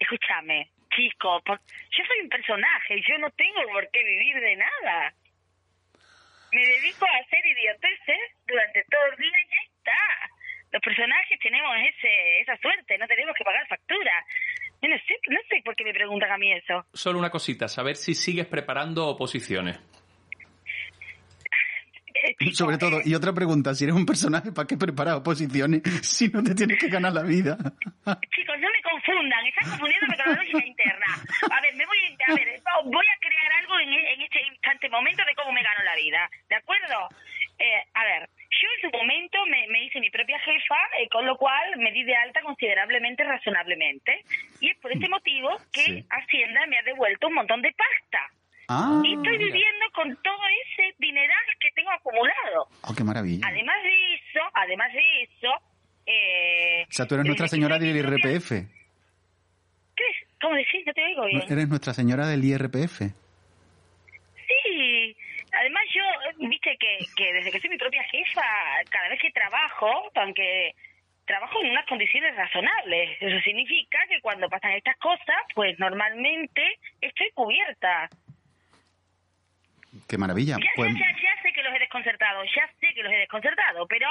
Escúchame, 0.00 0.70
chico, 0.88 1.42
por- 1.44 1.60
yo 1.60 2.02
soy 2.08 2.20
un 2.22 2.30
personaje, 2.30 2.96
yo 3.06 3.18
no 3.18 3.28
tengo 3.36 3.60
por 3.70 3.86
qué 3.92 4.02
vivir 4.02 4.40
de 4.40 4.56
nada. 4.56 5.12
Me 6.50 6.62
dedico 6.64 7.04
a 7.04 7.18
hacer 7.20 7.44
idioteces 7.44 8.40
durante 8.48 8.82
todo 8.88 9.04
el 9.12 9.16
día 9.18 9.28
y 9.28 9.48
ya 9.52 9.62
está. 9.68 10.00
Los 10.72 10.80
personajes 10.80 11.38
tenemos 11.42 11.76
ese 11.76 12.40
esa 12.40 12.56
suerte, 12.56 12.96
no 12.96 13.06
tenemos 13.06 13.34
que 13.36 13.44
pagar 13.44 13.68
factura. 13.68 14.24
Yo 14.80 14.88
no 14.88 14.96
sé, 14.96 15.14
no 15.28 15.38
sé 15.50 15.60
por 15.62 15.76
qué 15.76 15.84
me 15.84 15.92
preguntan 15.92 16.32
a 16.32 16.38
mí 16.38 16.50
eso. 16.54 16.86
Solo 16.94 17.18
una 17.18 17.28
cosita, 17.28 17.68
saber 17.68 17.96
si 17.96 18.14
sigues 18.14 18.46
preparando 18.46 19.06
oposiciones. 19.08 19.78
Sobre 22.52 22.78
todo, 22.78 23.00
y 23.04 23.14
otra 23.14 23.32
pregunta, 23.32 23.74
si 23.74 23.84
eres 23.84 23.96
un 23.96 24.06
personaje, 24.06 24.52
¿para 24.52 24.66
qué 24.66 24.76
preparar 24.76 25.16
oposiciones 25.16 25.82
si 26.02 26.28
no 26.28 26.42
te 26.42 26.54
tienes 26.54 26.78
que 26.78 26.88
ganar 26.88 27.12
la 27.12 27.22
vida? 27.22 27.56
Chicos, 27.56 28.56
no 28.60 28.68
me 28.70 28.82
confundan, 28.82 29.46
están 29.46 29.70
confundiéndome 29.70 30.16
con 30.16 30.26
la 30.32 30.42
lógica 30.42 30.66
interna. 30.66 31.06
A 31.50 31.60
ver, 31.60 31.74
me 31.76 31.86
voy 31.86 31.98
a, 31.98 32.32
a 32.32 32.34
ver, 32.34 32.48
voy 32.84 33.06
a 33.06 33.18
crear 33.20 33.52
algo 33.60 33.78
en, 33.80 33.92
en 33.92 34.20
este 34.22 34.40
instante 34.52 34.88
momento 34.88 35.22
de 35.26 35.34
cómo 35.34 35.52
me 35.52 35.62
gano 35.62 35.82
la 35.84 35.94
vida, 35.96 36.28
¿de 36.48 36.56
acuerdo? 36.56 37.08
Eh, 37.58 37.82
a 37.94 38.04
ver, 38.04 38.28
yo 38.50 38.68
en 38.76 38.90
su 38.90 38.96
momento 38.98 39.38
me, 39.46 39.66
me 39.68 39.84
hice 39.84 39.98
mi 40.00 40.10
propia 40.10 40.38
jefa, 40.40 40.76
eh, 41.00 41.08
con 41.10 41.24
lo 41.24 41.36
cual 41.36 41.76
me 41.78 41.90
di 41.92 42.04
de 42.04 42.14
alta 42.14 42.42
considerablemente 42.42 43.24
razonablemente, 43.24 44.24
y 44.60 44.70
es 44.70 44.76
por 44.78 44.92
este 44.92 45.08
motivo 45.08 45.56
que 45.72 45.82
Sí. 45.86 46.04
Hacienda 46.10 46.66
me 46.66 46.78
ha 46.78 46.82
devuelto 46.82 47.28
un 47.28 47.34
montón 47.34 47.62
de 47.62 47.72
pasta. 47.72 48.20
Ah, 48.68 49.00
Y 49.04 49.14
estoy 49.14 49.38
viviendo 49.38 49.86
con 49.94 50.16
todo 50.22 50.42
ese 50.66 50.94
dineral 50.98 51.46
que 51.60 51.65
acumulado. 52.06 52.68
oh, 52.82 52.94
qué 52.96 53.04
maravilla. 53.04 53.46
Además 53.48 53.76
de 53.82 54.14
eso, 54.14 54.40
además 54.54 54.92
de 54.92 55.22
eso, 55.22 55.48
eh, 56.06 56.84
O 56.88 56.92
sea, 56.92 57.06
tú 57.06 57.14
eres 57.14 57.26
Nuestra 57.26 57.48
Señora 57.48 57.78
del 57.78 57.96
IRPF. 57.96 58.50
¿Qué? 59.96 60.04
¿Cómo 60.40 60.54
decís? 60.54 60.84
No 60.86 60.92
te 60.92 61.04
oigo 61.04 61.26
bien. 61.26 61.42
Eres 61.48 61.68
Nuestra 61.68 61.94
Señora 61.94 62.26
del 62.26 62.44
IRPF. 62.44 63.00
Sí, 64.46 65.16
además 65.52 65.82
yo, 65.94 66.02
eh, 66.30 66.48
viste 66.48 66.76
que, 66.78 66.98
que 67.16 67.32
desde 67.32 67.50
que 67.50 67.60
soy 67.60 67.70
mi 67.70 67.78
propia 67.78 68.02
jefa, 68.04 68.42
cada 68.90 69.08
vez 69.08 69.20
que 69.20 69.30
trabajo, 69.30 70.10
aunque 70.14 70.74
trabajo 71.26 71.60
en 71.62 71.70
unas 71.70 71.86
condiciones 71.86 72.36
razonables. 72.36 73.10
Eso 73.20 73.40
significa 73.42 73.98
que 74.08 74.20
cuando 74.20 74.48
pasan 74.48 74.72
estas 74.72 74.96
cosas, 74.98 75.36
pues 75.54 75.76
normalmente 75.78 76.78
estoy 77.00 77.30
cubierta. 77.34 78.08
Qué 80.08 80.18
maravilla. 80.18 80.56
Ya, 80.60 80.66
Pues, 80.76 80.92
ya, 80.94 81.00
ya, 81.00 81.06
ya 81.10 81.42
sé 81.42 81.52
que 81.52 81.62
los 81.62 81.74
he 81.74 81.78
desconcertado, 81.78 82.42
ya 82.44 82.66
sé 82.80 82.94
que 82.94 83.02
los 83.02 83.12
he 83.12 83.16
desconcertado, 83.16 83.86
pero 83.88 84.08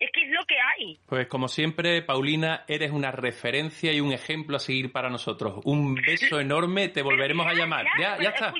es 0.00 0.10
que 0.12 0.22
es 0.24 0.30
lo 0.30 0.44
que 0.46 0.56
hay. 0.58 0.98
Pues 1.06 1.26
como 1.28 1.48
siempre, 1.48 2.02
Paulina, 2.02 2.64
eres 2.66 2.90
una 2.90 3.10
referencia 3.12 3.92
y 3.92 4.00
un 4.00 4.12
ejemplo 4.12 4.56
a 4.56 4.60
seguir 4.60 4.90
para 4.92 5.08
nosotros. 5.10 5.60
Un 5.64 5.94
beso 5.94 6.40
enorme, 6.40 6.88
te 6.88 7.02
volveremos 7.02 7.46
a 7.46 7.52
llamar. 7.52 7.86
Ya, 7.98 8.18
ya 8.20 8.30
está. 8.30 8.52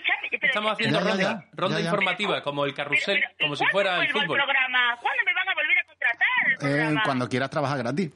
Estamos 0.43 0.73
haciendo 0.73 1.01
ronda, 1.01 1.17
ya. 1.23 1.45
ronda 1.55 1.79
Ya, 1.79 1.85
ya. 1.85 1.89
informativa, 1.91 2.43
como 2.43 2.65
el 2.65 2.75
carrusel, 2.75 3.17
Pero- 3.19 3.29
pero, 3.37 3.47
como 3.49 3.55
¿y 3.55 3.57
si 3.57 3.65
fuera 3.73 4.01
el 4.03 4.09
fútbol. 4.11 4.37
programa? 4.37 4.97
¿Cuándo 5.01 5.23
me 5.25 5.35
van 5.35 5.49
a 5.49 5.55
volver 5.55 5.79
a 5.79 5.85
contratar 5.85 6.95
eh, 6.97 7.01
cuando 7.05 7.29
quieras 7.29 7.51
trabajar 7.51 7.79
gratis. 7.79 8.13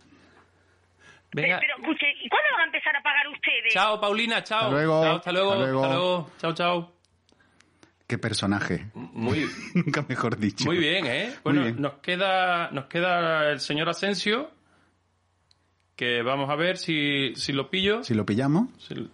Venga. 1.32 1.58
Pero, 1.60 1.76
escuche, 1.78 2.06
¿y 2.22 2.28
cuándo 2.28 2.48
van 2.52 2.60
a 2.62 2.64
empezar 2.64 2.96
a 2.96 3.02
pagar 3.02 3.28
ustedes? 3.28 3.72
Chao, 3.74 4.00
Paulina, 4.00 4.42
chao. 4.42 4.58
Hasta 4.60 4.70
luego. 4.70 5.02
Chao, 5.04 5.16
hasta 5.16 5.32
luego. 5.32 5.52
Hasta 5.52 5.62
luego. 5.64 5.82
Hasta 5.84 5.94
luego. 5.94 6.30
Chao, 6.38 6.54
chao. 6.54 6.97
Qué 8.08 8.18
personaje. 8.18 8.90
Muy, 8.94 9.46
Nunca 9.74 10.04
mejor 10.08 10.38
dicho. 10.38 10.64
muy 10.64 10.78
bien, 10.78 11.06
¿eh? 11.06 11.34
Bueno, 11.44 11.62
bien. 11.62 11.80
nos 11.80 11.94
queda, 12.00 12.70
nos 12.72 12.86
queda 12.86 13.52
el 13.52 13.60
señor 13.60 13.88
Asensio, 13.90 14.50
que 15.94 16.22
vamos 16.22 16.48
a 16.50 16.56
ver 16.56 16.78
si, 16.78 17.34
si 17.36 17.52
lo 17.52 17.70
pillo. 17.70 18.02
Si 18.02 18.14
lo 18.14 18.24
pillamos, 18.26 18.68
Si- 18.88 19.10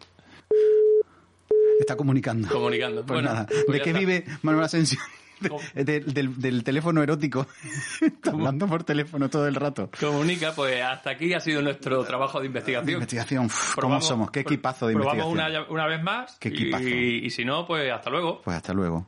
está 1.80 1.96
comunicando. 1.96 2.48
Comunicando. 2.48 3.04
Pues 3.04 3.16
Bueno, 3.20 3.30
nada. 3.34 3.46
pues 3.46 3.66
¿De 3.66 3.80
qué 3.82 3.90
está. 3.90 3.98
vive 3.98 4.24
Manuel 4.42 4.64
Asensio? 4.64 5.00
Del, 5.74 6.40
del 6.40 6.64
teléfono 6.64 7.02
erótico. 7.02 7.46
Está 8.00 8.30
hablando 8.30 8.66
por 8.66 8.84
teléfono 8.84 9.28
todo 9.28 9.46
el 9.46 9.54
rato. 9.54 9.90
Comunica, 9.98 10.52
pues 10.54 10.82
hasta 10.82 11.10
aquí 11.10 11.32
ha 11.34 11.40
sido 11.40 11.62
nuestro 11.62 12.04
trabajo 12.04 12.40
de 12.40 12.46
investigación. 12.46 12.94
Investigación. 12.94 13.46
uf, 13.46 13.74
¿Cómo 13.76 14.00
somos? 14.00 14.30
¿Qué 14.30 14.40
equipazo 14.40 14.86
de 14.86 14.94
probamos 14.94 15.26
investigación? 15.26 15.64
una, 15.68 15.72
una 15.72 15.86
vez 15.86 16.02
más. 16.02 16.36
Qué 16.38 16.48
equipazo. 16.48 16.88
Y, 16.88 17.26
y 17.26 17.30
si 17.30 17.44
no, 17.44 17.66
pues 17.66 17.90
hasta 17.92 18.10
luego. 18.10 18.40
Pues 18.42 18.56
hasta 18.56 18.72
luego, 18.72 19.06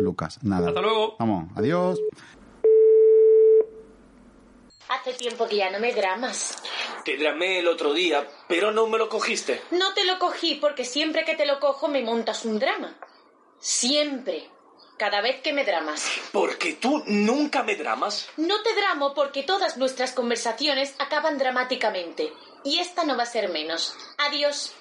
Lucas. 0.00 0.42
Nada. 0.42 0.68
Hasta 0.68 0.80
luego. 0.80 1.16
Vamos, 1.18 1.50
adiós. 1.56 1.98
Hace 4.88 5.14
tiempo 5.14 5.46
que 5.48 5.56
ya 5.56 5.70
no 5.70 5.80
me 5.80 5.92
dramas. 5.92 6.62
Te 7.04 7.16
dramé 7.16 7.58
el 7.58 7.66
otro 7.68 7.92
día, 7.92 8.26
pero 8.48 8.70
no 8.70 8.86
me 8.86 8.98
lo 8.98 9.08
cogiste. 9.08 9.60
No 9.72 9.92
te 9.94 10.04
lo 10.04 10.18
cogí 10.18 10.56
porque 10.56 10.84
siempre 10.84 11.24
que 11.24 11.34
te 11.34 11.44
lo 11.46 11.58
cojo 11.58 11.88
me 11.88 12.02
montas 12.02 12.44
un 12.44 12.58
drama. 12.58 12.94
Siempre. 13.58 14.48
Cada 14.98 15.20
vez 15.20 15.42
que 15.42 15.52
me 15.52 15.64
dramas. 15.64 16.10
Porque 16.32 16.72
tú 16.72 17.04
nunca 17.06 17.62
me 17.62 17.76
dramas. 17.76 18.30
No 18.38 18.62
te 18.62 18.74
dramo 18.74 19.12
porque 19.12 19.42
todas 19.42 19.76
nuestras 19.76 20.12
conversaciones 20.12 20.94
acaban 20.98 21.36
dramáticamente. 21.36 22.32
Y 22.64 22.78
esta 22.78 23.04
no 23.04 23.14
va 23.14 23.24
a 23.24 23.26
ser 23.26 23.50
menos. 23.50 23.94
Adiós. 24.16 24.74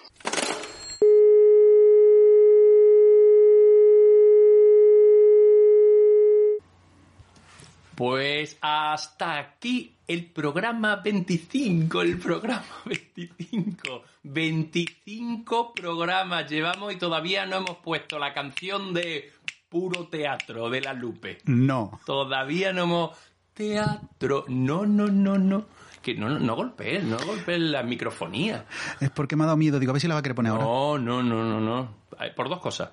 Pues 7.95 8.57
hasta 8.61 9.37
aquí 9.37 9.95
el 10.07 10.25
programa 10.25 10.97
25, 10.97 12.01
el 12.01 12.19
programa 12.19 12.65
25. 12.85 14.03
25 14.23 15.73
programas 15.73 16.49
llevamos 16.49 16.93
y 16.93 16.97
todavía 16.97 17.45
no 17.45 17.57
hemos 17.57 17.77
puesto 17.77 18.17
la 18.19 18.33
canción 18.33 18.93
de 18.93 19.31
Puro 19.75 20.07
Teatro 20.07 20.69
de 20.69 20.79
la 20.79 20.93
Lupe. 20.93 21.39
No. 21.43 21.99
Todavía 22.05 22.71
no 22.71 22.83
hemos... 22.83 23.17
Teatro. 23.53 24.45
No, 24.47 24.85
no, 24.85 25.07
no, 25.07 25.37
no. 25.37 25.65
Que 26.01 26.13
no, 26.15 26.29
no, 26.29 26.39
no 26.39 26.55
golpees, 26.55 27.03
no 27.03 27.17
golpees 27.17 27.59
la 27.59 27.83
microfonía. 27.83 28.65
Es 29.01 29.09
porque 29.09 29.35
me 29.35 29.43
ha 29.43 29.47
dado 29.47 29.57
miedo. 29.57 29.77
Digo, 29.77 29.89
a 29.89 29.93
ver 29.93 29.99
si 30.01 30.07
la 30.07 30.13
va 30.13 30.21
a 30.21 30.23
querer 30.23 30.35
poner 30.37 30.53
ahora. 30.53 30.63
No, 30.63 30.97
no, 30.97 31.21
no, 31.21 31.43
no, 31.43 31.59
no. 31.59 31.89
Por 32.37 32.47
dos 32.47 32.59
cosas. 32.61 32.91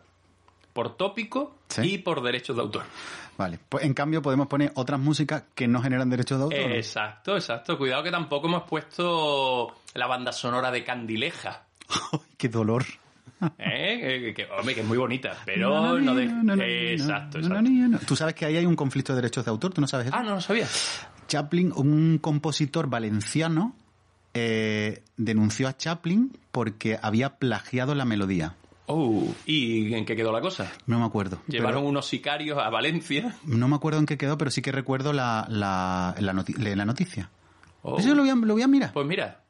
Por 0.73 0.97
tópico 0.97 1.59
Sí. 1.69 1.83
y 1.95 1.99
por 1.99 2.21
derechos 2.21 2.57
de 2.57 2.63
autor. 2.63 2.83
Vale. 3.39 3.61
Pues 3.69 3.85
en 3.85 3.95
cambio 3.95 4.21
podemos 4.21 4.49
poner 4.49 4.73
otras 4.75 4.99
músicas 4.99 5.45
que 5.55 5.69
no 5.69 5.81
generan 5.83 6.11
derechos 6.11 6.39
de 6.39 6.45
autor. 6.45 6.59
¿no? 6.69 6.75
Exacto, 6.75 7.37
exacto. 7.37 7.79
Cuidado 7.79 8.03
que 8.03 8.11
tampoco 8.11 8.49
hemos 8.49 8.65
puesto 8.65 9.73
la 9.95 10.09
banda 10.09 10.33
sonora 10.33 10.73
de 10.73 10.83
Candileja. 10.83 11.63
Qué 12.37 12.49
dolor. 12.49 12.85
¿Eh? 13.59 14.33
Que, 14.37 14.47
hombre, 14.59 14.75
que 14.75 14.81
es 14.83 14.87
muy 14.87 14.99
bonita, 14.99 15.37
pero 15.45 15.99
no, 16.01 16.15
de... 16.15 16.93
exacto, 16.95 17.39
exacto. 17.39 17.99
Tú 18.07 18.17
sabes 18.17 18.35
que 18.35 18.45
ahí 18.47 18.57
hay 18.57 18.67
un 18.67 18.77
conflicto 18.77 19.13
de 19.13 19.23
derechos 19.23 19.45
de 19.45 19.51
autor, 19.51 19.73
¿tú 19.73 19.81
no 19.81 19.87
sabes 19.87 20.07
eso? 20.09 20.17
Ah, 20.17 20.23
no 20.23 20.35
lo 20.37 20.41
sabía. 20.41 20.67
Chaplin, 21.29 21.73
un 21.75 22.19
compositor 22.19 22.89
valenciano, 22.89 23.75
eh, 24.35 25.03
denunció 25.17 25.69
a 25.69 25.77
Chaplin 25.77 26.37
porque 26.51 26.99
había 27.01 27.37
plagiado 27.37 27.95
la 27.95 28.05
melodía. 28.05 28.55
Oh, 28.87 29.33
¿y 29.47 29.95
en 29.95 30.05
qué 30.05 30.17
quedó 30.17 30.33
la 30.33 30.41
cosa? 30.41 30.71
No 30.87 30.99
me 30.99 31.05
acuerdo. 31.07 31.41
Llevaron 31.47 31.81
pero- 31.83 31.89
unos 31.89 32.07
sicarios 32.07 32.59
a 32.59 32.69
Valencia. 32.69 33.37
no 33.45 33.69
me 33.69 33.77
acuerdo 33.77 34.01
en 34.01 34.07
qué 34.07 34.19
quedó, 34.19 34.37
pero 34.37 34.51
sí 34.51 34.61
que 34.61 34.73
recuerdo 34.73 35.13
la, 35.13 35.47
la, 35.49 36.15
la, 36.19 36.33
noti- 36.35 36.57
la 36.59 36.85
noticia. 36.85 37.31
Oh. 37.83 37.99
Eso 37.99 38.15
lo 38.15 38.23
voy, 38.23 38.31
a, 38.31 38.35
lo 38.35 38.53
voy 38.55 38.63
a 38.63 38.69
mirar. 38.69 38.93
Pues 38.93 39.07
mira, 39.07 39.42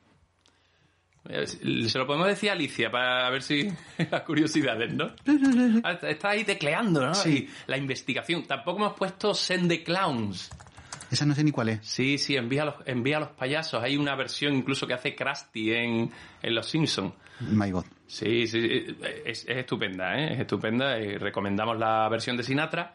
se 1.47 1.99
lo 1.99 2.07
podemos 2.07 2.27
decir 2.27 2.51
a 2.51 2.55
Alicia 2.55 2.91
para 2.91 3.31
ver 3.31 3.43
si 3.43 3.69
las 4.11 4.23
curiosidades, 4.23 4.93
¿no? 4.93 5.13
Ah, 5.85 5.99
está- 6.03 6.31
ahí 6.31 6.45
tecleando, 6.45 7.07
¿no? 7.07 7.15
Sí. 7.15 7.49
Y 7.49 7.71
la 7.71 7.77
investigación. 7.77 8.45
Tampoco 8.45 8.79
hemos 8.79 8.95
puesto 8.95 9.35
Send 9.35 9.69
the 9.69 9.83
Clowns. 9.83 10.51
Esa 11.11 11.27
no 11.27 11.35
sé 11.35 11.45
ni 11.45 11.51
cuál 11.53 11.69
es. 11.69 11.81
Sí, 11.87 12.17
sí, 12.19 12.37
envía 12.37 12.63
a 12.63 12.65
los, 12.67 12.75
envía 12.87 13.19
a 13.19 13.21
los 13.21 13.29
payasos. 13.31 13.83
Hay 13.83 13.97
una 13.99 14.17
versión 14.17 14.55
incluso 14.55 14.87
que 14.87 14.95
hace 14.95 15.15
Krusty 15.15 15.73
en, 15.73 16.11
en 16.43 16.55
Los 16.55 16.67
Simpsons. 16.69 17.13
My 17.41 17.71
God. 17.71 17.85
Sí, 18.07 18.47
sí, 18.47 18.61
sí, 18.63 18.97
es, 19.27 19.45
es 19.47 19.59
estupenda, 19.59 20.17
¿eh? 20.19 20.33
Es 20.35 20.41
estupenda. 20.41 20.99
y 20.99 21.19
recomendamos 21.19 21.79
la 21.79 22.09
versión 22.09 22.37
de 22.37 22.43
Sinatra. 22.45 22.95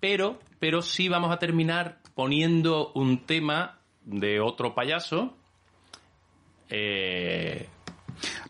Pero, 0.00 0.38
pero 0.58 0.82
sí 0.82 1.08
vamos 1.08 1.32
a 1.32 1.38
terminar 1.38 1.98
poniendo 2.14 2.92
un 2.94 3.24
tema 3.24 3.78
de 4.04 4.40
otro 4.40 4.74
payaso 4.74 5.36
eh, 6.74 7.68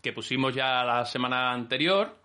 que 0.00 0.12
pusimos 0.12 0.54
ya 0.54 0.84
la 0.84 1.04
semana 1.04 1.52
anterior 1.52 2.16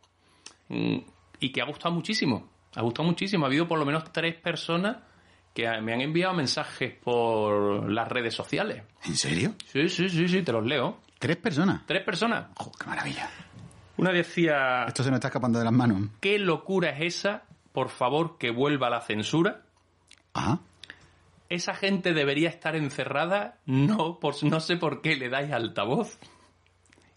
mm, 0.70 0.98
y 1.40 1.52
que 1.52 1.62
ha 1.62 1.66
gustado 1.66 1.96
muchísimo. 1.96 2.50
Ha 2.76 2.82
gustado 2.82 3.08
muchísimo. 3.08 3.46
Ha 3.46 3.48
habido 3.48 3.68
por 3.68 3.80
lo 3.80 3.86
menos 3.86 4.12
tres 4.12 4.36
personas 4.36 4.98
que 5.56 5.68
me 5.82 5.94
han 5.94 6.02
enviado 6.02 6.36
mensajes 6.36 6.94
por 6.94 7.92
las 7.92 8.08
redes 8.08 8.36
sociales. 8.36 8.84
¿En 9.06 9.16
serio? 9.16 9.56
Sí, 9.66 9.90
sí, 9.90 10.08
sí, 10.08 10.28
sí, 10.28 10.44
te 10.44 10.52
los 10.52 10.64
leo. 10.64 11.00
¿Tres 11.18 11.38
personas? 11.38 11.82
Tres 11.88 12.04
personas. 12.04 12.46
¡Jo, 12.56 12.72
qué 12.80 12.86
maravilla! 12.86 13.28
Una 13.98 14.12
decía, 14.12 14.84
Esto 14.88 15.02
se 15.02 15.10
nos 15.10 15.18
está 15.18 15.30
escapando 15.30 15.58
de 15.58 15.66
las 15.66 15.74
manos. 15.74 16.10
¿qué 16.20 16.38
locura 16.38 16.92
es 16.92 17.16
esa? 17.16 17.44
Por 17.72 17.90
favor, 17.90 18.38
que 18.38 18.52
vuelva 18.52 18.92
la 18.92 19.02
censura. 19.02 19.64
Ah, 20.36 20.60
Esa 21.50 21.74
gente 21.76 22.14
debería 22.14 22.50
estar 22.50 22.76
encerrada, 22.76 23.60
no, 23.66 24.20
por, 24.20 24.42
no 24.44 24.60
sé 24.60 24.76
por 24.78 25.02
qué 25.02 25.16
le 25.16 25.30
dais 25.30 25.52
altavoz. 25.52 26.18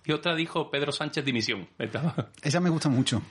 Y 0.05 0.13
otra 0.13 0.35
dijo 0.35 0.71
Pedro 0.71 0.93
Sánchez 0.93 1.25
dimisión. 1.25 1.69
Esa 2.43 2.61
me 2.61 2.71
gusta 2.71 2.89
mucho. 2.89 3.23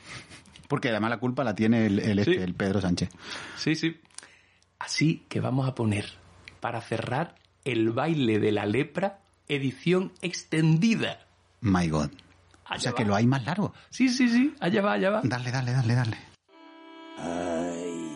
Porque 0.68 0.90
además 0.90 1.10
la 1.10 1.18
culpa 1.18 1.44
la 1.44 1.56
tiene 1.56 1.86
el, 1.88 2.00
el, 2.00 2.20
este, 2.20 2.34
Sí. 2.36 2.40
el 2.42 2.54
Pedro 2.54 2.80
Sánchez. 2.82 3.10
Sí, 3.58 3.76
sí. 3.76 4.00
Así 4.78 5.26
que 5.30 5.40
vamos 5.40 5.68
a 5.68 5.74
poner, 5.74 6.06
para 6.60 6.80
cerrar, 6.82 7.36
el 7.66 7.90
baile 7.92 8.40
de 8.40 8.52
la 8.52 8.66
lepra, 8.66 9.20
edición 9.48 10.14
extendida. 10.22 11.26
My 11.62 11.90
God. 11.90 12.12
O 12.12 12.74
Allá 12.74 12.80
sea 12.82 12.92
va. 12.92 12.98
que 12.98 13.06
lo 13.06 13.16
hay 13.16 13.26
más 13.26 13.44
largo. 13.46 13.74
Sí, 13.90 14.10
sí, 14.10 14.30
sí, 14.30 14.54
allá 14.60 14.82
va, 14.82 14.94
allá 14.94 15.10
va. 15.10 15.22
Dale, 15.24 15.52
dale, 15.52 15.72
dale, 15.74 15.96
dale. 15.96 16.18
Ay, 17.18 18.12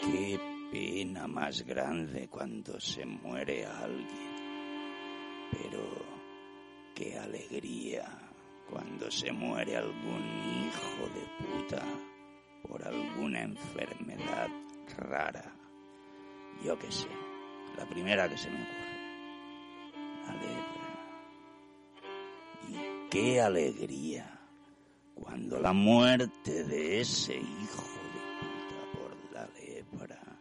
qué 0.00 0.40
pena 0.72 1.28
más 1.28 1.60
grande 1.66 2.28
cuando 2.28 2.80
se 2.80 3.04
muere 3.04 3.66
alguien. 3.66 4.32
Pero 5.50 5.82
qué 6.94 7.18
alegría 7.18 8.08
cuando 8.70 9.10
se 9.10 9.30
muere 9.32 9.76
algún 9.76 10.24
hijo 10.64 11.10
de 11.12 11.44
puta 11.44 11.84
por 12.66 12.82
alguna 12.88 13.42
enfermedad 13.42 14.48
rara. 14.96 15.54
Yo 16.64 16.78
qué 16.78 16.90
sé, 16.90 17.08
la 17.76 17.84
primera 17.84 18.26
que 18.30 18.38
se 18.38 18.48
me 18.48 18.62
ocurre. 18.62 18.92
La 20.26 20.32
lepra. 20.32 20.88
Y 22.70 23.10
qué 23.10 23.42
alegría 23.42 24.40
cuando 25.14 25.60
la 25.60 25.74
muerte 25.74 26.64
de 26.64 27.02
ese 27.02 27.36
hijo 27.36 27.82
de 28.14 28.20
puta 28.40 28.98
por 28.98 29.32
la 29.34 29.46
lepra 29.48 30.31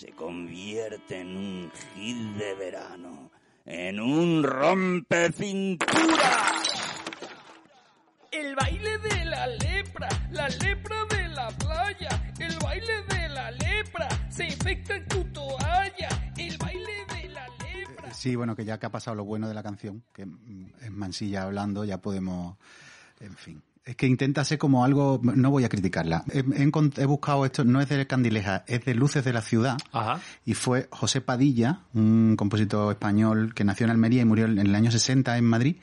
se 0.00 0.12
convierte 0.12 1.20
en 1.20 1.36
un 1.36 1.70
hit 1.94 2.16
de 2.38 2.54
verano, 2.54 3.30
en 3.66 4.00
un 4.00 4.42
rompecintura. 4.42 5.92
El 8.30 8.54
baile 8.54 8.96
de 8.96 9.24
la 9.26 9.46
lepra, 9.46 10.08
la 10.30 10.48
lepra 10.48 11.04
de 11.04 11.28
la 11.28 11.48
playa, 11.50 12.32
el 12.38 12.56
baile 12.60 13.02
de 13.10 13.28
la 13.28 13.50
lepra, 13.50 14.08
se 14.30 14.46
infecta 14.46 14.96
en 14.96 15.06
tu 15.06 15.22
toalla, 15.24 16.32
el 16.38 16.56
baile 16.56 17.04
de 17.14 17.28
la 17.28 17.46
lepra. 17.62 18.14
Sí, 18.14 18.36
bueno, 18.36 18.56
que 18.56 18.64
ya 18.64 18.78
que 18.78 18.86
ha 18.86 18.90
pasado 18.90 19.16
lo 19.16 19.26
bueno 19.26 19.48
de 19.48 19.54
la 19.54 19.62
canción, 19.62 20.02
que 20.14 20.24
mm, 20.24 20.72
es 20.80 20.90
Mansilla 20.90 21.42
hablando, 21.42 21.84
ya 21.84 21.98
podemos, 21.98 22.56
en 23.20 23.36
fin. 23.36 23.62
Es 23.82 23.96
que 23.96 24.06
intenta 24.06 24.44
ser 24.44 24.58
como 24.58 24.84
algo, 24.84 25.20
no 25.22 25.50
voy 25.50 25.64
a 25.64 25.68
criticarla. 25.70 26.22
He, 26.30 26.40
he 26.40 26.42
encont- 26.70 26.98
he 26.98 27.06
buscado 27.06 27.44
esto, 27.46 27.64
no 27.64 27.80
es 27.80 27.88
de 27.88 28.06
Candileja, 28.06 28.62
es 28.68 28.84
de 28.84 28.94
Luces 28.94 29.24
de 29.24 29.32
la 29.32 29.40
Ciudad. 29.40 29.78
Ajá. 29.90 30.20
Y 30.44 30.52
fue 30.54 30.86
José 30.90 31.22
Padilla, 31.22 31.80
un 31.94 32.36
compositor 32.36 32.92
español 32.92 33.54
que 33.54 33.64
nació 33.64 33.84
en 33.84 33.90
Almería 33.90 34.20
y 34.22 34.26
murió 34.26 34.44
en 34.44 34.58
el 34.58 34.74
año 34.74 34.90
60 34.90 35.36
en 35.38 35.44
Madrid. 35.44 35.76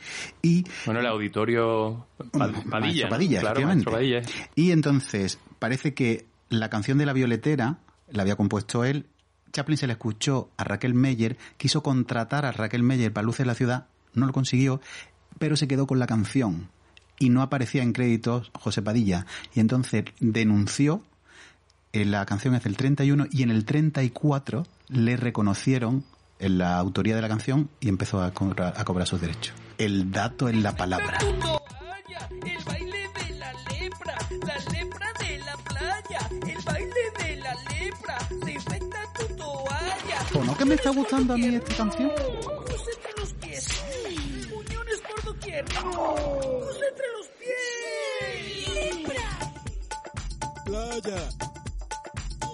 Y 0.44 0.64
Bueno, 0.86 1.00
el 1.02 1.08
auditorio 1.08 2.06
Pa- 2.32 2.48
Maestro 2.48 2.70
Padilla. 2.70 3.10
Padilla, 3.10 3.40
claro, 3.42 3.60
efectivamente. 3.62 3.92
Maestro 3.92 3.92
Padilla. 3.94 4.22
Y 4.56 4.72
entonces, 4.72 5.40
parece 5.58 5.94
que 5.96 6.28
la 6.50 6.70
canción 6.70 7.00
de 7.00 7.06
la 7.08 7.14
violetera 7.14 7.80
la 8.12 8.22
había 8.22 8.36
compuesto 8.36 8.86
él. 8.86 9.08
Chaplin 9.52 9.78
se 9.78 9.88
la 9.88 9.94
escuchó 9.94 10.52
a 10.56 10.64
Raquel 10.64 10.94
Meyer, 10.94 11.36
quiso 11.58 11.82
contratar 11.82 12.46
a 12.46 12.52
Raquel 12.52 12.84
Meyer 12.84 13.12
para 13.12 13.26
Luces 13.26 13.40
de 13.40 13.46
la 13.48 13.56
Ciudad, 13.56 13.88
no 14.14 14.28
lo 14.28 14.34
consiguió, 14.34 14.82
pero 15.40 15.56
se 15.58 15.68
quedó 15.68 15.88
con 15.88 15.98
la 16.00 16.06
canción 16.06 16.70
y 17.20 17.30
no 17.30 17.42
aparecía 17.42 17.84
en 17.84 17.94
créditos 17.94 18.52
José 18.54 18.82
Padilla. 18.82 19.26
Y 19.54 19.60
entonces 19.60 20.06
denunció, 20.20 21.02
eh, 21.94 22.06
la 22.06 22.26
canción 22.26 22.56
es 22.56 22.64
del 22.64 22.78
31 22.78 23.28
y 23.32 23.44
en 23.44 23.52
el 23.52 23.66
34 23.66 24.66
le 24.90 25.18
reconocieron 25.18 26.04
en 26.40 26.58
la 26.58 26.78
autoría 26.78 27.16
de 27.16 27.22
la 27.22 27.28
canción 27.28 27.70
y 27.80 27.90
empezó 27.90 28.22
a 28.22 28.32
cobrar, 28.32 28.74
a 28.78 28.86
cobrar 28.86 29.08
sus 29.08 29.22
derechos. 29.22 29.56
El 29.78 30.12
dato 30.12 30.50
en 30.50 30.64
la 30.64 30.76
palabra. 30.76 31.18
El 31.20 32.64
baile 32.66 33.10
de 33.14 33.36
la 33.38 33.54
lepra, 33.54 34.18
la 34.46 34.72
lepra 34.72 35.08
de 35.20 35.38
la 35.40 35.58
playa, 35.58 36.30
el 36.32 36.64
baile 36.64 37.02
de 37.20 37.36
la 37.38 37.54
lepra, 37.54 38.18
se 38.44 38.52
infecta 38.52 38.98
tu 39.14 39.36
toalla. 39.36 40.40
¿O 40.40 40.44
no 40.44 40.58
que 40.58 40.66
me 40.66 40.76
está 40.76 40.90
gustando 40.92 41.34
a 41.34 41.38
mí 41.38 41.48
esta 41.48 41.76
canción? 41.76 42.12
Entre 45.60 47.08
los 47.14 47.28
pies. 47.40 49.04
Lepra. 49.06 49.28
Playa. 50.66 51.30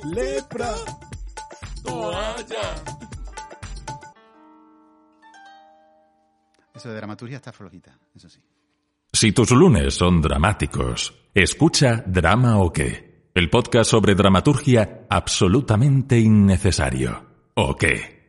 Lepra. 0.06 0.72
Toalla. 1.84 2.66
Eso 6.74 6.90
de 6.90 6.96
dramaturgia 6.96 7.38
está 7.38 7.52
flojita, 7.52 7.98
eso 8.16 8.30
sí. 8.30 8.40
Si 9.12 9.32
tus 9.32 9.52
lunes 9.52 9.94
son 9.94 10.22
dramáticos, 10.22 11.14
escucha 11.34 12.04
Drama 12.06 12.58
o 12.58 12.74
qué, 12.74 13.30
el 13.36 13.50
podcast 13.50 13.92
sobre 13.92 14.16
dramaturgia 14.16 15.06
absolutamente 15.10 16.18
innecesario. 16.18 17.52
¿O 17.54 17.76
qué? 17.76 18.23